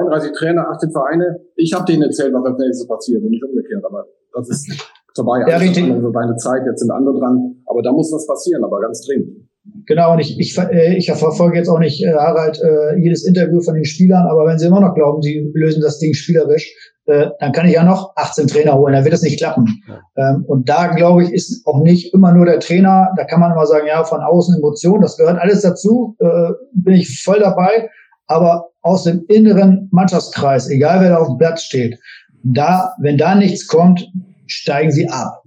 [0.00, 1.40] 39 Trainer, 18 Vereine.
[1.56, 3.84] Ich habe denen erzählt, was als nächstes passiert und nicht umgekehrt.
[3.84, 4.70] Aber das ist
[5.14, 5.44] vorbei.
[5.48, 5.90] Ja, richtig.
[5.90, 7.56] Also deine Zeit, jetzt sind andere dran.
[7.66, 9.48] Aber da muss was passieren, aber ganz dringend.
[9.86, 13.60] Genau, und ich, ich, äh, ich verfolge jetzt auch nicht, äh, Harald, äh, jedes Interview
[13.60, 16.74] von den Spielern, aber wenn sie immer noch glauben, sie lösen das Ding spielerisch,
[17.06, 19.82] äh, dann kann ich ja noch 18 Trainer holen, dann wird das nicht klappen.
[19.88, 20.00] Ja.
[20.16, 23.52] Ähm, und da, glaube ich, ist auch nicht immer nur der Trainer, da kann man
[23.52, 27.88] immer sagen, ja, von außen Emotionen, das gehört alles dazu, äh, bin ich voll dabei,
[28.26, 31.98] aber aus dem inneren Mannschaftskreis, egal wer da auf dem Platz steht,
[32.42, 34.06] da, wenn da nichts kommt,
[34.46, 35.42] steigen sie ab.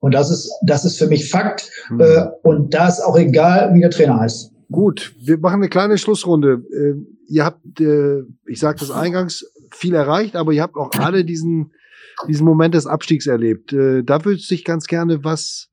[0.00, 1.70] Und das ist, das ist für mich Fakt.
[1.88, 2.00] Mhm.
[2.00, 4.52] Äh, und da ist auch egal, wie der Trainer heißt.
[4.72, 6.64] Gut, wir machen eine kleine Schlussrunde.
[6.72, 11.24] Äh, ihr habt, äh, ich sagte es eingangs, viel erreicht, aber ihr habt auch alle
[11.24, 11.72] diesen,
[12.26, 13.72] diesen Moment des Abstiegs erlebt.
[13.72, 15.68] Äh, da wüsste ich ganz gerne, was,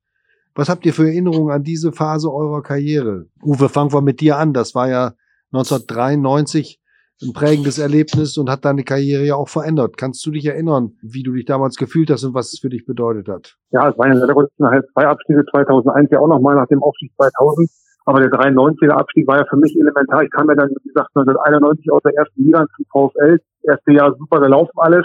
[0.54, 3.26] was habt ihr für Erinnerungen an diese Phase eurer Karriere?
[3.42, 4.52] Uwe, fangen wir mit dir an.
[4.52, 5.14] Das war ja
[5.52, 6.80] 1993
[7.22, 9.96] ein prägendes Erlebnis und hat deine Karriere ja auch verändert.
[9.96, 12.86] Kannst du dich erinnern, wie du dich damals gefühlt hast und was es für dich
[12.86, 13.56] bedeutet hat?
[13.70, 14.26] Ja, es waren ja
[14.58, 17.68] nachher zwei Abstiege 2001 ja auch nochmal nach dem Aufstieg 2000.
[18.04, 20.22] Aber der 93er Abstieg war ja für mich elementar.
[20.22, 23.38] Ich kam ja dann, wie gesagt, 1991 aus der ersten Liga zum VfL.
[23.64, 25.04] Erste Jahr super gelaufen alles.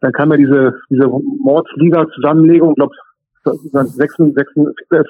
[0.00, 3.07] Dann kam ja diese, diese Mordsliga-Zusammenlegung, glaube 26,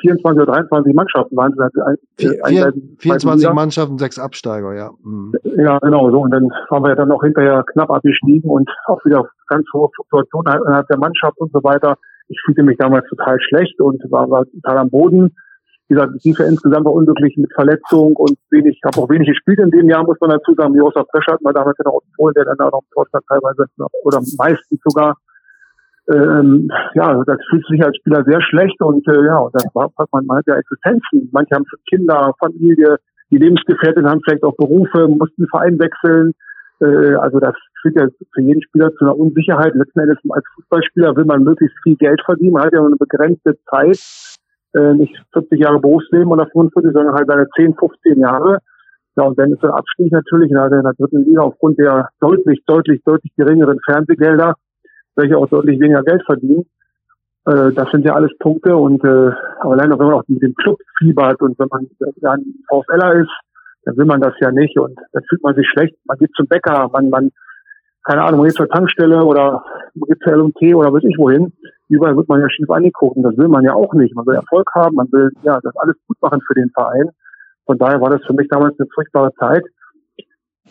[0.01, 1.59] 24 oder 23 Mannschaften waren es.
[1.59, 4.91] Halt, äh, 24 Mannschaften, sechs Absteiger, ja.
[5.03, 5.33] Mhm.
[5.57, 6.21] Ja, genau so.
[6.21, 9.89] Und dann waren wir ja dann noch hinterher knapp abgestiegen und auch wieder ganz hohe
[9.95, 11.97] Fluktuationen innerhalb der Mannschaft und so weiter.
[12.29, 15.35] Ich fühlte mich damals total schlecht und war, war total am Boden.
[15.89, 19.59] Wie gesagt, die Tiefe insgesamt war unglücklich mit Verletzung und wenig, habe auch wenig gespielt
[19.59, 20.75] in dem Jahr, muss man dazu sagen.
[20.75, 23.65] Josef Prescher hat man damals ja noch empfohlen, der dann auch noch im Torstand teilweise,
[24.05, 25.17] oder meistens sogar
[26.11, 30.27] ähm, ja, das fühlt sich als Spieler sehr schlecht und äh, ja, das war, man,
[30.27, 31.29] man hat ja Existenzen.
[31.33, 32.97] Manche haben Kinder, Familie,
[33.31, 36.33] die Lebensgefährtin haben vielleicht auch Berufe, mussten Verein wechseln.
[36.81, 39.75] Äh, also das führt ja für jeden Spieler zu einer Unsicherheit.
[39.75, 42.97] Letzten Endes als Fußballspieler will man möglichst viel Geld verdienen, man hat ja nur eine
[42.97, 44.01] begrenzte Zeit,
[44.75, 48.59] äh, nicht 40 Jahre Berufsleben oder 45, sondern halt seine 10, 15 Jahre.
[49.17, 53.03] Ja, und dann ist der Abstieg natürlich in der dritten Liga aufgrund der deutlich, deutlich,
[53.05, 54.55] deutlich geringeren Fernsehgelder
[55.19, 56.65] welche auch deutlich weniger Geld verdienen.
[57.45, 60.43] Äh, das sind ja alles Punkte und äh, aber allein auch wenn man auch mit
[60.43, 61.89] dem Club fiebert und wenn man
[62.23, 63.33] ein VfLer ist,
[63.85, 65.95] dann will man das ja nicht und dann fühlt man sich schlecht.
[66.05, 67.31] Man geht zum Bäcker, man, man,
[68.05, 69.65] keine Ahnung, man geht zur Tankstelle oder
[69.95, 71.53] man geht zur L&T oder weiß ich wohin.
[71.89, 74.15] Überall wird man ja schief angeguckt und das will man ja auch nicht.
[74.15, 77.11] Man will Erfolg haben, man will ja das alles gut machen für den Verein.
[77.65, 79.65] Von daher war das für mich damals eine furchtbare Zeit.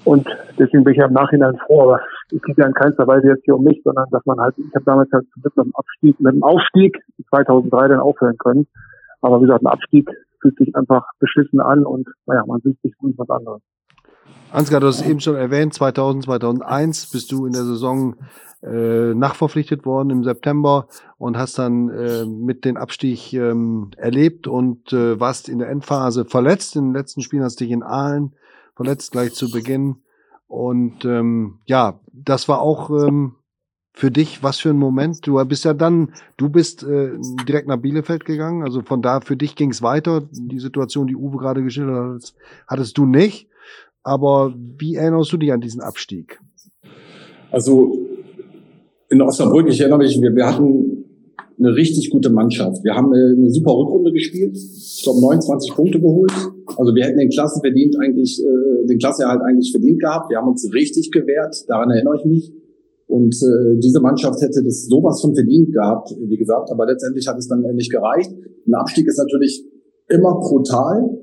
[0.04, 0.28] Und
[0.58, 3.43] deswegen bin ich ja im Nachhinein froh, aber es geht ja in keinster Weise jetzt
[3.45, 6.34] hier um mich, sondern dass man halt, ich habe damals halt mit dem Abstieg, mit
[6.34, 6.98] dem Aufstieg
[7.30, 8.68] 2003 dann aufhören können.
[9.22, 10.10] Aber wie gesagt, ein Abstieg
[10.41, 13.62] fühlt sich einfach beschissen an und naja, man sieht sich gut was anderes.
[14.52, 18.16] Ansgar, du hast es eben schon erwähnt, 2000, 2001 bist du in der Saison
[18.64, 20.88] äh, nachverpflichtet worden im September
[21.18, 26.26] und hast dann äh, mit den Abstieg ähm, erlebt und äh, warst in der Endphase
[26.26, 26.76] verletzt.
[26.76, 28.34] In den letzten Spielen hast du dich in Aalen
[28.78, 29.97] verletzt gleich zu Beginn.
[30.47, 33.34] Und ähm, ja, das war auch ähm,
[33.93, 35.25] für dich was für ein Moment.
[35.25, 37.09] Du bist ja dann, du bist äh,
[37.47, 38.63] direkt nach Bielefeld gegangen.
[38.63, 40.23] Also von da für dich ging es weiter.
[40.32, 42.34] Die Situation, die Uwe gerade geschildert hat,
[42.67, 43.49] hattest du nicht.
[44.03, 46.39] Aber wie erinnerst du dich an diesen Abstieg?
[47.51, 47.97] Also
[49.09, 51.03] in Osnabrück, ich erinnere mich, wir, wir hatten
[51.59, 52.84] eine richtig gute Mannschaft.
[52.84, 54.55] Wir haben eine super Rückrunde gespielt.
[54.55, 56.32] Ich glaube 29 Punkte geholt.
[56.76, 60.30] Also wir hätten den Klassen verdient eigentlich, äh, den Klassenerhalt eigentlich verdient gehabt.
[60.30, 61.63] Wir haben uns richtig gewehrt.
[61.68, 62.53] Daran erinnere ich mich.
[63.07, 66.72] Und äh, diese Mannschaft hätte das sowas von verdient gehabt, wie gesagt.
[66.72, 68.32] Aber letztendlich hat es dann nicht gereicht.
[68.65, 69.63] Ein Abstieg ist natürlich
[70.09, 71.18] immer brutal,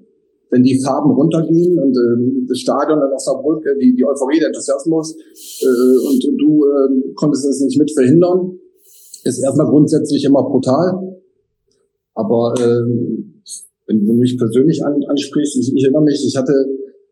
[0.50, 4.48] wenn die Farben runtergehen und äh, das Stadion in Osnabrück, äh, die, die Euphorie, der
[4.48, 8.58] Enthusiasmus äh, und du äh, konntest es nicht mit verhindern
[9.24, 11.16] ist erstmal grundsätzlich immer brutal.
[12.14, 13.13] Aber ähm,
[13.86, 16.54] wenn du mich persönlich an, ansprichst, ich, ich erinnere mich, ich hatte,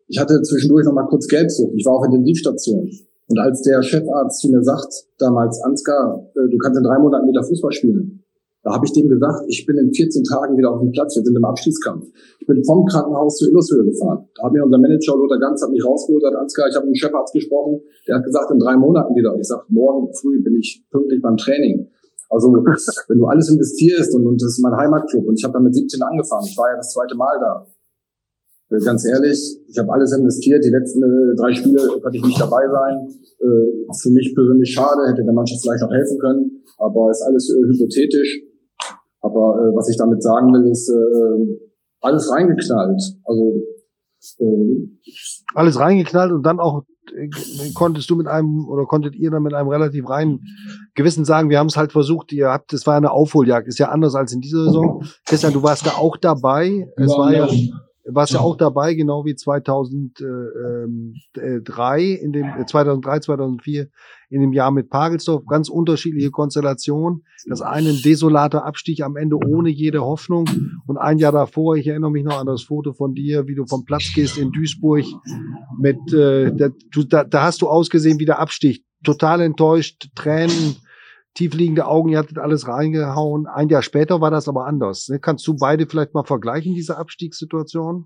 [0.07, 1.73] ich hatte zwischendurch noch mal kurz Gelbsucht.
[1.75, 2.89] Ich war auf Intensivstation.
[3.27, 7.27] Und als der Chefarzt zu mir sagt, damals, Ansgar, äh, du kannst in drei Monaten
[7.27, 8.23] wieder Fußball spielen,
[8.63, 11.23] da habe ich dem gesagt, ich bin in 14 Tagen wieder auf dem Platz, wir
[11.23, 12.07] sind im Abschließkampf.
[12.39, 14.25] Ich bin vom Krankenhaus zur Illushöhe gefahren.
[14.35, 16.95] Da hat mir unser Manager Lothar Ganz hat mich rausgeholt, hat Ansgar, ich habe mit
[16.95, 19.35] dem Chefarzt gesprochen, der hat gesagt, in drei Monaten wieder.
[19.37, 21.89] Ich sage, morgen früh bin ich pünktlich beim Training.
[22.33, 25.59] Also wenn du alles investierst und, und das ist mein Heimatclub und ich habe da
[25.59, 27.67] mit 17 angefangen, ich war ja das zweite Mal da.
[28.73, 32.41] Äh, ganz ehrlich, ich habe alles investiert, die letzten äh, drei Spiele konnte ich nicht
[32.41, 33.07] dabei sein.
[33.37, 37.53] Äh, für mich persönlich schade, hätte der Mannschaft vielleicht noch helfen können, aber ist alles
[37.53, 38.41] äh, hypothetisch.
[39.21, 41.69] Aber äh, was ich damit sagen will, ist äh,
[42.01, 43.01] alles reingeknallt.
[43.25, 43.61] Also
[45.53, 46.83] alles reingeknallt und dann auch
[47.15, 47.29] äh,
[47.73, 50.41] konntest du mit einem oder konntet ihr dann mit einem relativ reinen
[50.95, 53.89] Gewissen sagen, wir haben es halt versucht, ihr habt, das war eine Aufholjagd, ist ja
[53.89, 55.03] anders als in dieser Saison.
[55.25, 56.87] Christian, du warst da auch dabei.
[56.95, 57.47] Es war ja,
[58.05, 63.87] warst ja auch dabei, genau wie 2003 in dem äh, 2003, 2004
[64.29, 65.45] in dem Jahr mit Pagelsdorf.
[65.45, 67.23] Ganz unterschiedliche Konstellationen.
[67.47, 70.49] Das eine ein desolater Abstieg am Ende ohne jede Hoffnung.
[70.85, 73.65] Und ein Jahr davor, ich erinnere mich noch an das Foto von dir, wie du
[73.65, 75.05] vom Platz gehst in Duisburg
[75.79, 78.83] mit, äh, da, da hast du ausgesehen wie der Abstieg.
[79.03, 80.77] Total enttäuscht, Tränen,
[81.33, 83.47] tiefliegende Augen, ihr hattet alles reingehauen.
[83.47, 85.07] Ein Jahr später war das aber anders.
[85.09, 85.19] Ne?
[85.19, 88.05] Kannst du beide vielleicht mal vergleichen, diese Abstiegssituation?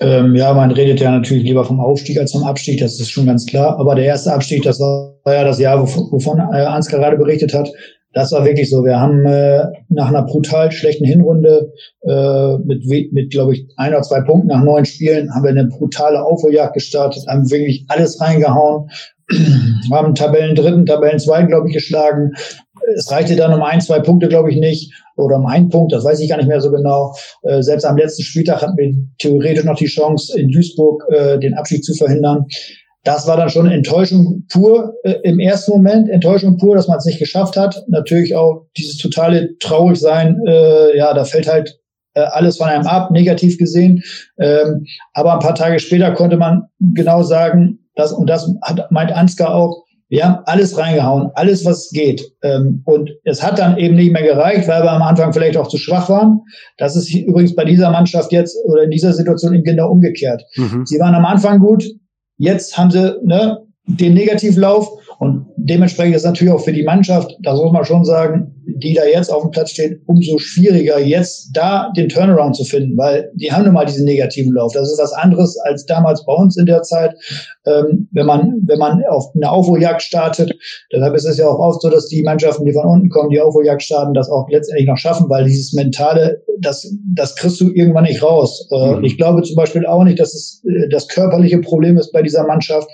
[0.00, 3.26] Ähm, ja, man redet ja natürlich lieber vom Aufstieg als vom Abstieg, das ist schon
[3.26, 3.78] ganz klar.
[3.78, 7.54] Aber der erste Abstieg, das war ja das Jahr, wovon, wovon äh, Ansgar gerade berichtet
[7.54, 7.70] hat.
[8.12, 8.84] Das war wirklich so.
[8.84, 11.72] Wir haben äh, nach einer brutal schlechten Hinrunde
[12.02, 15.66] äh, mit, mit glaube ich, ein oder zwei Punkten nach neun Spielen haben wir eine
[15.66, 18.88] brutale Aufholjagd gestartet, haben wirklich alles reingehauen,
[19.90, 22.32] haben Tabellen dritten, Tabellen zweiten, glaube ich, geschlagen.
[22.96, 24.92] Es reichte dann um ein, zwei Punkte, glaube ich, nicht.
[25.16, 27.14] Oder um einen Punkt, das weiß ich gar nicht mehr so genau.
[27.42, 31.54] Äh, selbst am letzten Spieltag hatten wir theoretisch noch die Chance, in Duisburg äh, den
[31.54, 32.46] Abschied zu verhindern.
[33.04, 37.04] Das war dann schon Enttäuschung pur äh, im ersten Moment, Enttäuschung pur, dass man es
[37.04, 37.84] nicht geschafft hat.
[37.88, 41.78] Natürlich auch dieses totale Traurigsein, äh, ja, da fällt halt
[42.14, 44.02] äh, alles von einem ab, negativ gesehen.
[44.38, 49.12] Ähm, aber ein paar Tage später konnte man genau sagen, das, und das hat, meint
[49.12, 52.22] Ansgar auch, wir haben alles reingehauen, alles, was geht.
[52.42, 55.66] Ähm, und es hat dann eben nicht mehr gereicht, weil wir am Anfang vielleicht auch
[55.66, 56.40] zu schwach waren.
[56.78, 60.44] Das ist übrigens bei dieser Mannschaft jetzt oder in dieser Situation eben genau umgekehrt.
[60.56, 60.84] Mhm.
[60.84, 61.84] Sie waren am Anfang gut,
[62.36, 64.88] jetzt haben sie ne, den Negativlauf
[65.18, 69.04] und dementsprechend ist natürlich auch für die Mannschaft, da muss man schon sagen, die da
[69.04, 73.52] jetzt auf dem Platz steht, umso schwieriger, jetzt da den Turnaround zu finden, weil die
[73.52, 74.72] haben nun mal diesen negativen Lauf.
[74.72, 77.14] Das ist was anderes als damals bei uns in der Zeit,
[77.66, 80.54] ähm, wenn man, wenn man auf eine Aufholjagd startet.
[80.92, 83.40] Deshalb ist es ja auch oft so, dass die Mannschaften, die von unten kommen, die
[83.40, 88.04] Aufholjagd starten, das auch letztendlich noch schaffen, weil dieses mentale, das, das kriegst du irgendwann
[88.04, 88.68] nicht raus.
[88.70, 89.04] Äh, mhm.
[89.04, 92.46] Ich glaube zum Beispiel auch nicht, dass es äh, das körperliche Problem ist bei dieser
[92.46, 92.88] Mannschaft.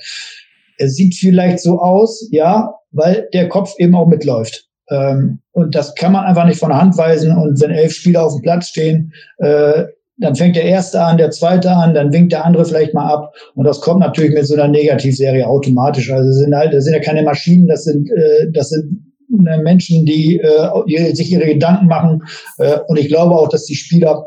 [0.79, 4.70] Es sieht vielleicht so aus, ja, weil der Kopf eben auch mitläuft.
[4.91, 7.37] Ähm, und das kann man einfach nicht von der Hand weisen.
[7.37, 9.85] Und wenn elf Spieler auf dem Platz stehen, äh,
[10.19, 13.35] dann fängt der erste an, der zweite an, dann winkt der andere vielleicht mal ab.
[13.55, 16.13] Und das kommt natürlich mit so einer Negativserie automatisch.
[16.13, 19.15] Also das sind halt, das sind ja keine Maschinen, das sind, äh, das sind
[19.47, 22.23] äh, Menschen, die äh, sich ihre Gedanken machen.
[22.59, 24.27] Äh, und ich glaube auch, dass die Spieler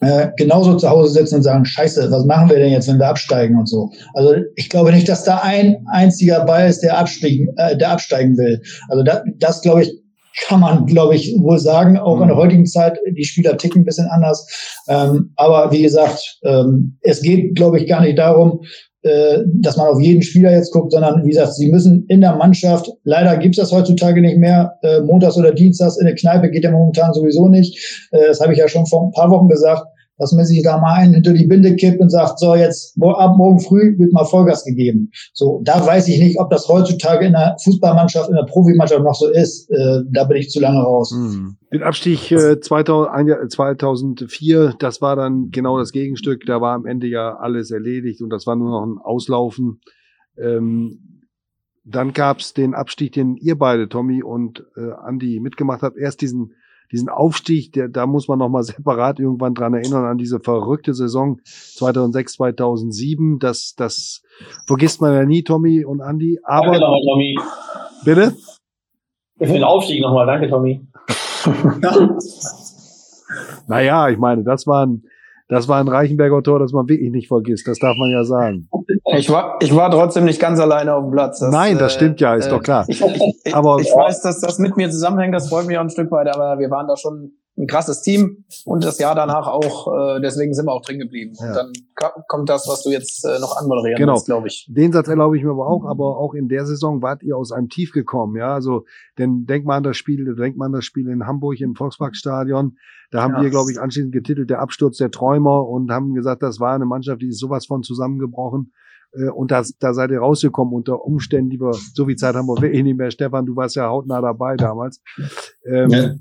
[0.00, 3.08] äh, genauso zu Hause sitzen und sagen, scheiße, was machen wir denn jetzt, wenn wir
[3.08, 3.90] absteigen und so.
[4.14, 8.36] Also ich glaube nicht, dass da ein einziger Ball ist, der absteigen, äh, der absteigen
[8.36, 8.62] will.
[8.88, 10.02] Also da, das glaube ich,
[10.46, 12.40] kann man, glaube ich, wohl sagen, auch in der mhm.
[12.40, 14.46] heutigen Zeit, die Spieler ticken ein bisschen anders.
[14.88, 18.60] Ähm, aber wie gesagt, ähm, es geht, glaube ich, gar nicht darum,
[19.02, 22.36] äh, dass man auf jeden Spieler jetzt guckt, sondern wie gesagt, sie müssen in der
[22.36, 26.64] Mannschaft, leider gibt's das heutzutage nicht mehr, äh, montags oder dienstags in der Kneipe geht
[26.64, 28.08] ja momentan sowieso nicht.
[28.10, 29.84] Äh, das habe ich ja schon vor ein paar Wochen gesagt
[30.18, 33.36] dass man sich da mal einen hinter die Binde kippt und sagt, so jetzt ab
[33.36, 35.10] morgen früh wird mal Vollgas gegeben.
[35.32, 39.14] So, da weiß ich nicht, ob das heutzutage in der Fußballmannschaft, in der Profimannschaft noch
[39.14, 39.70] so ist.
[39.70, 41.12] Äh, da bin ich zu lange raus.
[41.12, 41.56] Hm.
[41.72, 46.42] Den Abstieg äh, 2000, 2004, das war dann genau das Gegenstück.
[46.46, 49.80] Da war am Ende ja alles erledigt und das war nur noch ein Auslaufen.
[50.36, 51.20] Ähm,
[51.84, 55.96] dann gab's den Abstieg, den ihr beide, Tommy und äh, Andy, mitgemacht habt.
[55.96, 56.52] Erst diesen
[56.92, 61.40] diesen Aufstieg, der, da muss man nochmal separat irgendwann dran erinnern, an diese verrückte Saison
[61.44, 63.38] 2006, 2007.
[63.38, 64.22] Das, das
[64.66, 66.38] vergisst man ja nie, Tommy und Andy.
[66.42, 67.36] Aber, danke nochmal, Tommy.
[68.04, 68.36] Bitte?
[69.38, 70.26] Für den Aufstieg nochmal.
[70.26, 70.80] Danke, Tommy.
[73.68, 75.04] naja, ich meine, das waren,
[75.48, 77.68] das war ein Reichenberger Tor, das man wirklich nicht vergisst.
[77.68, 78.68] Das darf man ja sagen.
[79.16, 81.40] Ich war, ich war trotzdem nicht ganz alleine auf dem Platz.
[81.40, 82.84] Das, Nein, das stimmt ja, ist äh, doch klar.
[82.88, 85.34] Ich, ich, aber ich weiß, dass das mit mir zusammenhängt.
[85.34, 86.34] Das freut mich auch ein Stück weit.
[86.34, 90.16] Aber wir waren da schon ein krasses Team und das Jahr danach auch.
[90.16, 91.34] Äh, deswegen sind wir auch drin geblieben.
[91.38, 91.48] Ja.
[91.48, 91.72] Und dann
[92.28, 94.20] kommt das, was du jetzt äh, noch anmoderieren genau.
[94.20, 94.66] glaube ich.
[94.70, 95.84] Den Satz erlaube ich mir aber auch.
[95.84, 98.36] Aber auch in der Saison wart ihr aus einem Tief gekommen.
[98.36, 98.84] Ja, also
[99.18, 102.76] denn denk mal an das Spiel, denk mal an das Spiel in Hamburg im Volksparkstadion.
[103.10, 103.42] Da haben ja.
[103.42, 106.84] wir, glaube ich, anschließend getitelt der Absturz der Träumer und haben gesagt, das war eine
[106.84, 108.72] Mannschaft, die ist sowas von zusammengebrochen.
[109.12, 112.46] Äh, und da, da seid ihr rausgekommen unter Umständen, die wir, so viel Zeit haben
[112.46, 113.10] wir wirklich nicht mehr.
[113.10, 115.02] Stefan, du warst ja hautnah dabei damals.
[115.64, 116.14] Ähm, ja.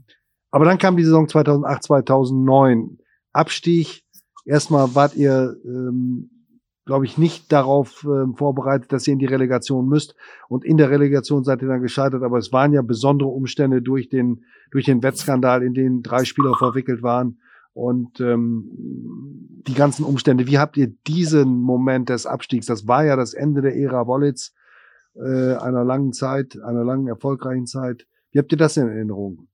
[0.57, 2.97] Aber dann kam die Saison 2008, 2009.
[3.31, 4.01] Abstieg.
[4.43, 6.31] Erstmal wart ihr, ähm,
[6.83, 10.15] glaube ich, nicht darauf äh, vorbereitet, dass ihr in die Relegation müsst.
[10.49, 12.23] Und in der Relegation seid ihr dann gescheitert.
[12.23, 16.55] Aber es waren ja besondere Umstände durch den, durch den Wettskandal, in den drei Spieler
[16.55, 17.39] verwickelt waren.
[17.73, 20.47] Und ähm, die ganzen Umstände.
[20.47, 22.65] Wie habt ihr diesen Moment des Abstiegs?
[22.65, 24.55] Das war ja das Ende der Ära Wollitz,
[25.13, 28.07] äh, einer langen Zeit, einer langen erfolgreichen Zeit.
[28.31, 29.47] Wie habt ihr das in Erinnerung?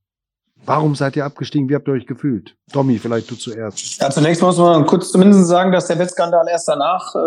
[0.65, 1.67] Warum seid ihr abgestiegen?
[1.67, 2.55] Wie habt ihr euch gefühlt?
[2.71, 4.01] Tommy, vielleicht du zuerst.
[4.01, 7.19] Ja, zunächst muss man kurz zumindest sagen, dass der Wettskandal erst danach äh,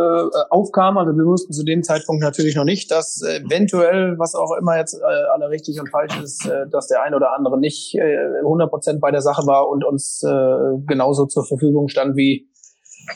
[0.48, 0.96] aufkam.
[0.96, 4.94] Also wir wussten zu dem Zeitpunkt natürlich noch nicht, dass eventuell, was auch immer jetzt
[4.94, 9.00] äh, alle richtig und falsch ist, äh, dass der ein oder andere nicht äh, 100%
[9.00, 12.48] bei der Sache war und uns äh, genauso zur Verfügung stand wie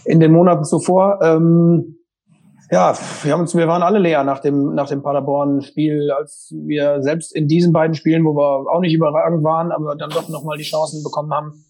[0.05, 1.21] in den Monaten zuvor.
[1.23, 1.99] Ähm,
[2.71, 7.03] ja, wir haben uns, wir waren alle leer nach dem, nach dem Paderborn-Spiel, als wir
[7.03, 10.57] selbst in diesen beiden Spielen, wo wir auch nicht überragend waren, aber dann doch nochmal
[10.57, 11.64] die Chancen bekommen haben.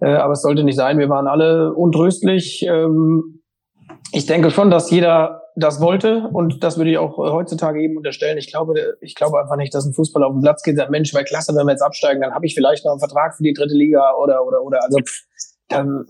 [0.00, 0.98] Äh, aber es sollte nicht sein.
[0.98, 2.66] Wir waren alle untröstlich.
[2.68, 3.42] Ähm,
[4.12, 8.38] ich denke schon, dass jeder das wollte und das würde ich auch heutzutage eben unterstellen.
[8.38, 11.12] Ich glaube, ich glaube einfach nicht, dass ein Fußballer auf den Platz geht sagt, Mensch,
[11.12, 13.52] wäre klasse, wenn wir jetzt absteigen, dann habe ich vielleicht noch einen Vertrag für die
[13.52, 14.80] dritte Liga oder oder oder.
[14.82, 14.98] Also
[15.70, 16.06] ähm,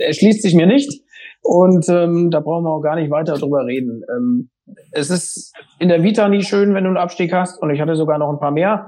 [0.00, 1.03] erschließt sich mir nicht.
[1.44, 4.02] Und ähm, da brauchen wir auch gar nicht weiter drüber reden.
[4.10, 4.48] Ähm,
[4.92, 7.60] es ist in der Vita nie schön, wenn du einen Abstieg hast.
[7.60, 8.86] Und ich hatte sogar noch ein paar mehr.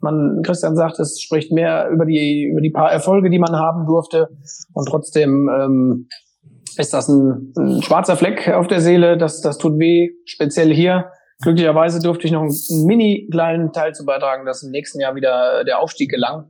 [0.00, 3.84] Man, Christian sagt, es spricht mehr über die, über die paar Erfolge, die man haben
[3.86, 4.28] durfte.
[4.72, 6.08] Und trotzdem ähm,
[6.78, 9.18] ist das ein, ein schwarzer Fleck auf der Seele.
[9.18, 11.10] Das, das tut weh, speziell hier.
[11.42, 15.62] Glücklicherweise durfte ich noch einen, mini kleinen Teil zu beitragen, dass im nächsten Jahr wieder
[15.64, 16.46] der Aufstieg gelang.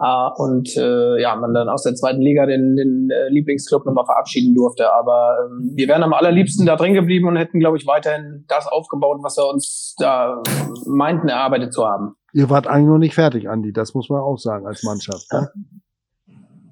[0.00, 4.04] Uh, und äh, ja, man dann aus der zweiten Liga den, den äh, Lieblingsclub nochmal
[4.04, 4.92] verabschieden durfte.
[4.92, 8.68] Aber ähm, wir wären am allerliebsten da drin geblieben und hätten, glaube ich, weiterhin das
[8.68, 10.40] aufgebaut, was wir uns da
[10.86, 12.14] meinten, erarbeitet zu haben.
[12.32, 15.26] Ihr wart eigentlich noch nicht fertig, Andi, das muss man auch sagen als Mannschaft.
[15.32, 15.48] Ne?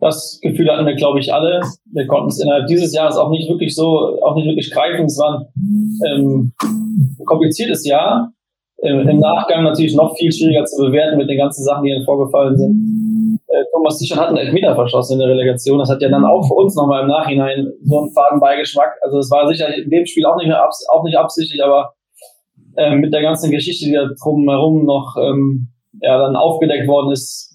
[0.01, 1.63] Das Gefühl hatten wir, glaube ich, alle.
[1.93, 5.07] Wir konnten es innerhalb dieses Jahres auch nicht wirklich so, auch nicht wirklich greifen.
[5.07, 6.53] Es war ein ähm,
[7.25, 8.31] kompliziertes Jahr.
[8.83, 12.05] Im, Im Nachgang natürlich noch viel schwieriger zu bewerten mit den ganzen Sachen, die dann
[12.05, 13.06] vorgefallen sind
[13.73, 15.79] Thomas Sichern hat einen Elfmeter verschossen in der Relegation.
[15.79, 18.93] Das hat ja dann auch für uns nochmal im Nachhinein so einen faden Beigeschmack.
[19.03, 21.95] Also es war sicher in dem Spiel auch nicht mehr auch nicht absichtlich, aber
[22.77, 25.69] äh, mit der ganzen Geschichte, die da drumherum noch ähm,
[26.01, 27.55] ja, dann aufgedeckt worden ist,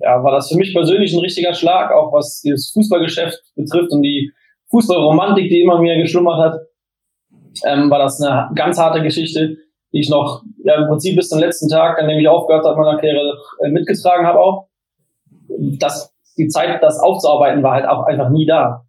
[0.00, 4.02] ja, war das für mich persönlich ein richtiger Schlag, auch was das Fußballgeschäft betrifft und
[4.02, 4.32] die
[4.70, 6.60] Fußballromantik, die immer mehr geschlummert hat,
[7.66, 9.56] ähm, war das eine ganz harte Geschichte,
[9.92, 12.80] die ich noch ja, im Prinzip bis zum letzten Tag, an dem ich aufgehört habe,
[12.80, 14.69] meiner Karriere äh, mitgetragen habe auch
[15.78, 18.84] das, die Zeit, das aufzuarbeiten, war halt auch einfach nie da.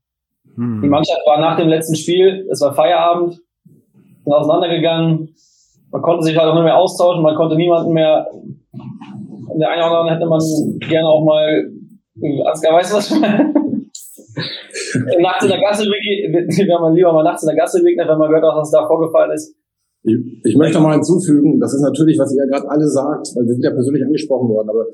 [0.55, 0.81] Hm.
[0.81, 3.39] Die Mannschaft war nach dem letzten Spiel, es war Feierabend,
[4.23, 5.29] sind auseinandergegangen,
[5.91, 8.27] man konnte sich halt auch nicht mehr austauschen, man konnte niemanden mehr,
[9.53, 10.39] in der einen oder anderen hätte man
[10.79, 11.69] gerne auch mal,
[12.45, 13.11] Ansgar, weißt du was?
[15.19, 18.29] nachts in der Gasse wenn man lieber mal nachts in der Gasse begegnet, wenn man
[18.29, 19.55] gehört hat, was da vorgefallen ist.
[20.03, 23.27] Ich, ich möchte noch mal hinzufügen, das ist natürlich, was ihr ja gerade alle sagt,
[23.35, 24.85] weil wir sind ja persönlich angesprochen worden, aber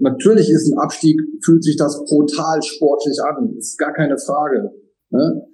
[0.00, 3.54] Natürlich ist ein Abstieg, fühlt sich das brutal sportlich an.
[3.56, 4.70] Ist gar keine Frage.
[5.10, 5.46] Ne?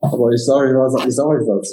[0.00, 1.72] Aber ich sage euch was, ich sage euch was.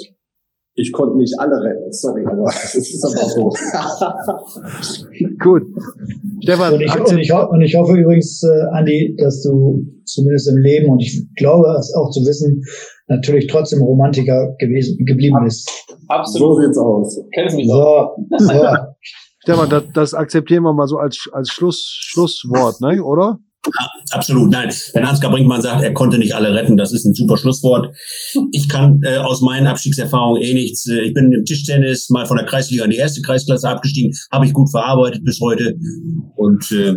[0.74, 3.50] Ich konnte nicht alle retten, sorry, aber es ist aber so.
[5.40, 5.62] Gut.
[6.42, 10.58] Stefan, und ich, und, ich, und ich hoffe übrigens, äh, Andi, dass du zumindest im
[10.58, 12.62] Leben, und ich glaube es auch zu wissen,
[13.08, 15.68] natürlich trotzdem Romantiker gewesen, geblieben bist.
[16.08, 16.56] Absolut.
[16.56, 17.20] So sieht's aus.
[17.34, 18.10] Kennst mich so.
[18.38, 18.54] so.
[19.42, 23.02] Stefan, das, das akzeptieren wir mal so als, als Schluss, Schlusswort, ne?
[23.02, 23.38] oder?
[23.66, 24.72] Ja, absolut, nein.
[24.94, 27.94] Wenn Ansgar Brinkmann sagt, er konnte nicht alle retten, das ist ein super Schlusswort.
[28.52, 30.86] Ich kann äh, aus meinen Abstiegserfahrungen eh nichts.
[30.88, 34.46] Äh, ich bin im Tischtennis mal von der Kreisliga in die erste Kreisklasse abgestiegen, habe
[34.46, 35.76] ich gut verarbeitet bis heute.
[36.36, 36.96] Und äh,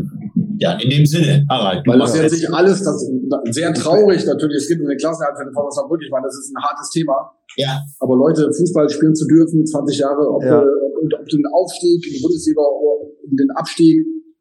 [0.60, 1.86] ja, in dem Sinne, Harald.
[1.86, 3.10] Weil das jetzt nicht alles, das
[3.52, 6.56] sehr traurig natürlich, es gibt eine Klasse für den VfS Saarbrücken, ich meine, das ist
[6.56, 7.32] ein hartes Thema.
[7.58, 7.82] Ja.
[8.00, 10.60] Aber Leute, Fußball spielen zu dürfen, 20 Jahre, ob, ja.
[10.62, 14.00] ob, ob den Aufstieg in die Bundesliga oder den Abstieg,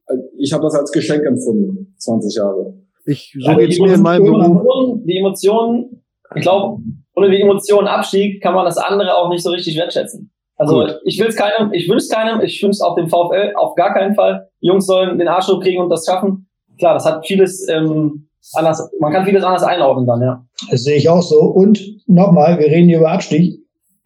[0.09, 2.75] äh, ich habe das als Geschenk empfunden, 20 Jahre.
[3.07, 5.03] Ich, so geht's mir in meinem Beruf.
[5.05, 6.03] Die Emotionen,
[6.35, 6.81] ich glaube,
[7.15, 10.31] ohne die Emotionen Abstieg kann man das andere auch nicht so richtig wertschätzen.
[10.57, 11.01] Also Gut.
[11.05, 14.15] ich will es keinem, ich wünsche keinem, ich wünsche auch dem VfL auf gar keinen
[14.15, 14.49] Fall.
[14.63, 16.49] Die Jungs sollen den Arsch kriegen und das schaffen.
[16.79, 20.45] Klar, das hat vieles ähm, anders, man kann vieles anders einordnen dann, ja.
[20.71, 21.41] Das sehe ich auch so.
[21.41, 23.61] Und nochmal, wir reden hier über Abstieg.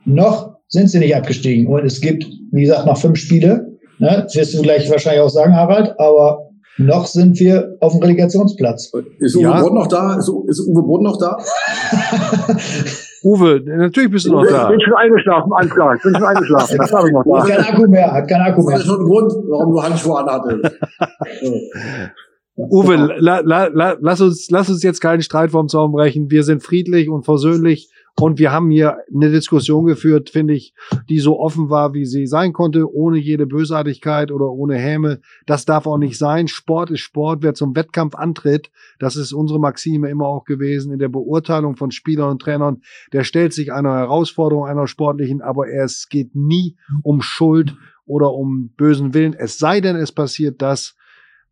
[0.05, 1.67] Noch sind sie nicht abgestiegen.
[1.67, 3.79] Und es gibt, wie gesagt, noch fünf Spiele.
[3.99, 4.23] Ne?
[4.25, 6.47] Das wirst du gleich wahrscheinlich auch sagen, Harald, aber
[6.79, 8.93] noch sind wir auf dem Relegationsplatz.
[9.19, 9.61] Ist Uwe ja.
[9.61, 10.17] Boden noch da?
[10.17, 11.39] Ist, ist Uwe Boden noch da?
[13.23, 14.65] Uwe, natürlich bist du noch da.
[14.65, 15.95] Ich bin schon eingeschlafen, alles klar.
[15.97, 16.77] Ich bin schon eingeschlafen.
[16.79, 17.41] Das habe ich noch da.
[17.41, 18.77] Hat kein Akku mehr, hat kein Akku mehr.
[18.77, 20.79] Das ist schon ein Grund, warum du Handschuhe anhattest.
[22.57, 26.31] Uwe, la, la, la, lass, uns, lass uns jetzt keinen Streit vom Zaun brechen.
[26.31, 30.73] Wir sind friedlich und versöhnlich und wir haben hier eine Diskussion geführt, finde ich,
[31.11, 35.21] die so offen war, wie sie sein konnte, ohne jede Bösartigkeit oder ohne Häme.
[35.45, 36.49] Das darf auch nicht sein.
[36.49, 37.43] Sport ist Sport.
[37.43, 41.91] Wer zum Wettkampf antritt, das ist unsere Maxime immer auch gewesen in der Beurteilung von
[41.91, 42.81] Spielern und Trainern,
[43.13, 47.77] der stellt sich einer Herausforderung, einer sportlichen, aber es geht nie um Schuld
[48.07, 49.35] oder um bösen Willen.
[49.35, 50.96] Es sei denn, es passiert das,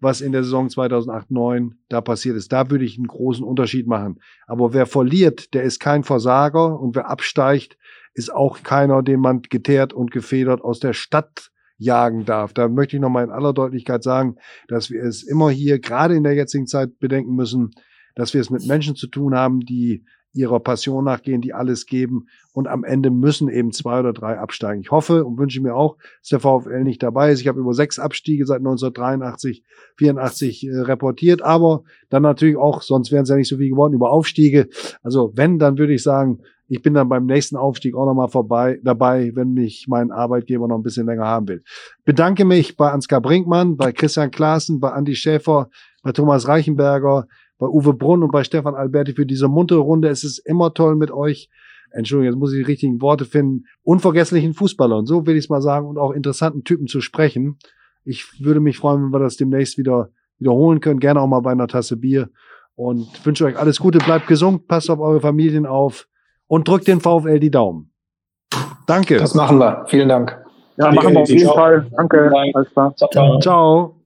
[0.04, 2.52] was in der Saison 2008-9 da passiert ist.
[2.52, 4.20] Da würde ich einen großen Unterschied machen.
[4.46, 7.76] Aber wer verliert, der ist kein Versager und wer absteigt,
[8.12, 12.52] ist auch keiner, den man geteert und gefedert aus der Stadt jagen darf.
[12.52, 14.36] Da möchte ich nochmal in aller Deutlichkeit sagen,
[14.68, 17.72] dass wir es immer hier, gerade in der jetzigen Zeit, bedenken müssen,
[18.14, 20.04] dass wir es mit Menschen zu tun haben, die
[20.34, 24.82] ihrer Passion nachgehen, die alles geben und am Ende müssen eben zwei oder drei absteigen.
[24.82, 27.40] Ich hoffe und wünsche mir auch, dass der VfL nicht dabei ist.
[27.40, 29.64] Ich habe über sechs Abstiege seit 1983,
[29.96, 33.94] 84 äh, reportiert, aber dann natürlich auch, sonst wären es ja nicht so viel geworden,
[33.94, 34.68] über Aufstiege.
[35.02, 38.80] Also wenn, dann würde ich sagen, ich bin dann beim nächsten Aufstieg auch nochmal vorbei,
[38.82, 41.62] dabei, wenn mich mein Arbeitgeber noch ein bisschen länger haben will.
[42.04, 45.68] Bedanke mich bei Ansgar Brinkmann, bei Christian Klaassen, bei Andy Schäfer,
[46.02, 47.26] bei Thomas Reichenberger,
[47.58, 50.08] bei Uwe Brunn und bei Stefan Alberti für diese muntere Runde.
[50.08, 51.50] Es ist immer toll mit euch.
[51.90, 53.64] Entschuldigung, jetzt muss ich die richtigen Worte finden.
[53.82, 57.58] Unvergesslichen Fußballer und so will ich es mal sagen und auch interessanten Typen zu sprechen.
[58.04, 61.00] Ich würde mich freuen, wenn wir das demnächst wieder wiederholen können.
[61.00, 62.30] Gerne auch mal bei einer Tasse Bier.
[62.76, 66.08] Und wünsche euch alles Gute, bleibt gesund, passt auf eure Familien auf
[66.48, 67.92] und drückt den VfL die Daumen.
[68.86, 69.16] Danke.
[69.16, 69.84] Das machen wir.
[69.86, 70.36] Vielen Dank.
[70.76, 71.86] Ja, machen wir auf jeden Fall.
[71.96, 72.32] Danke.
[72.52, 72.94] Alles klar.
[72.96, 73.38] Ciao.
[73.38, 74.03] Ciao.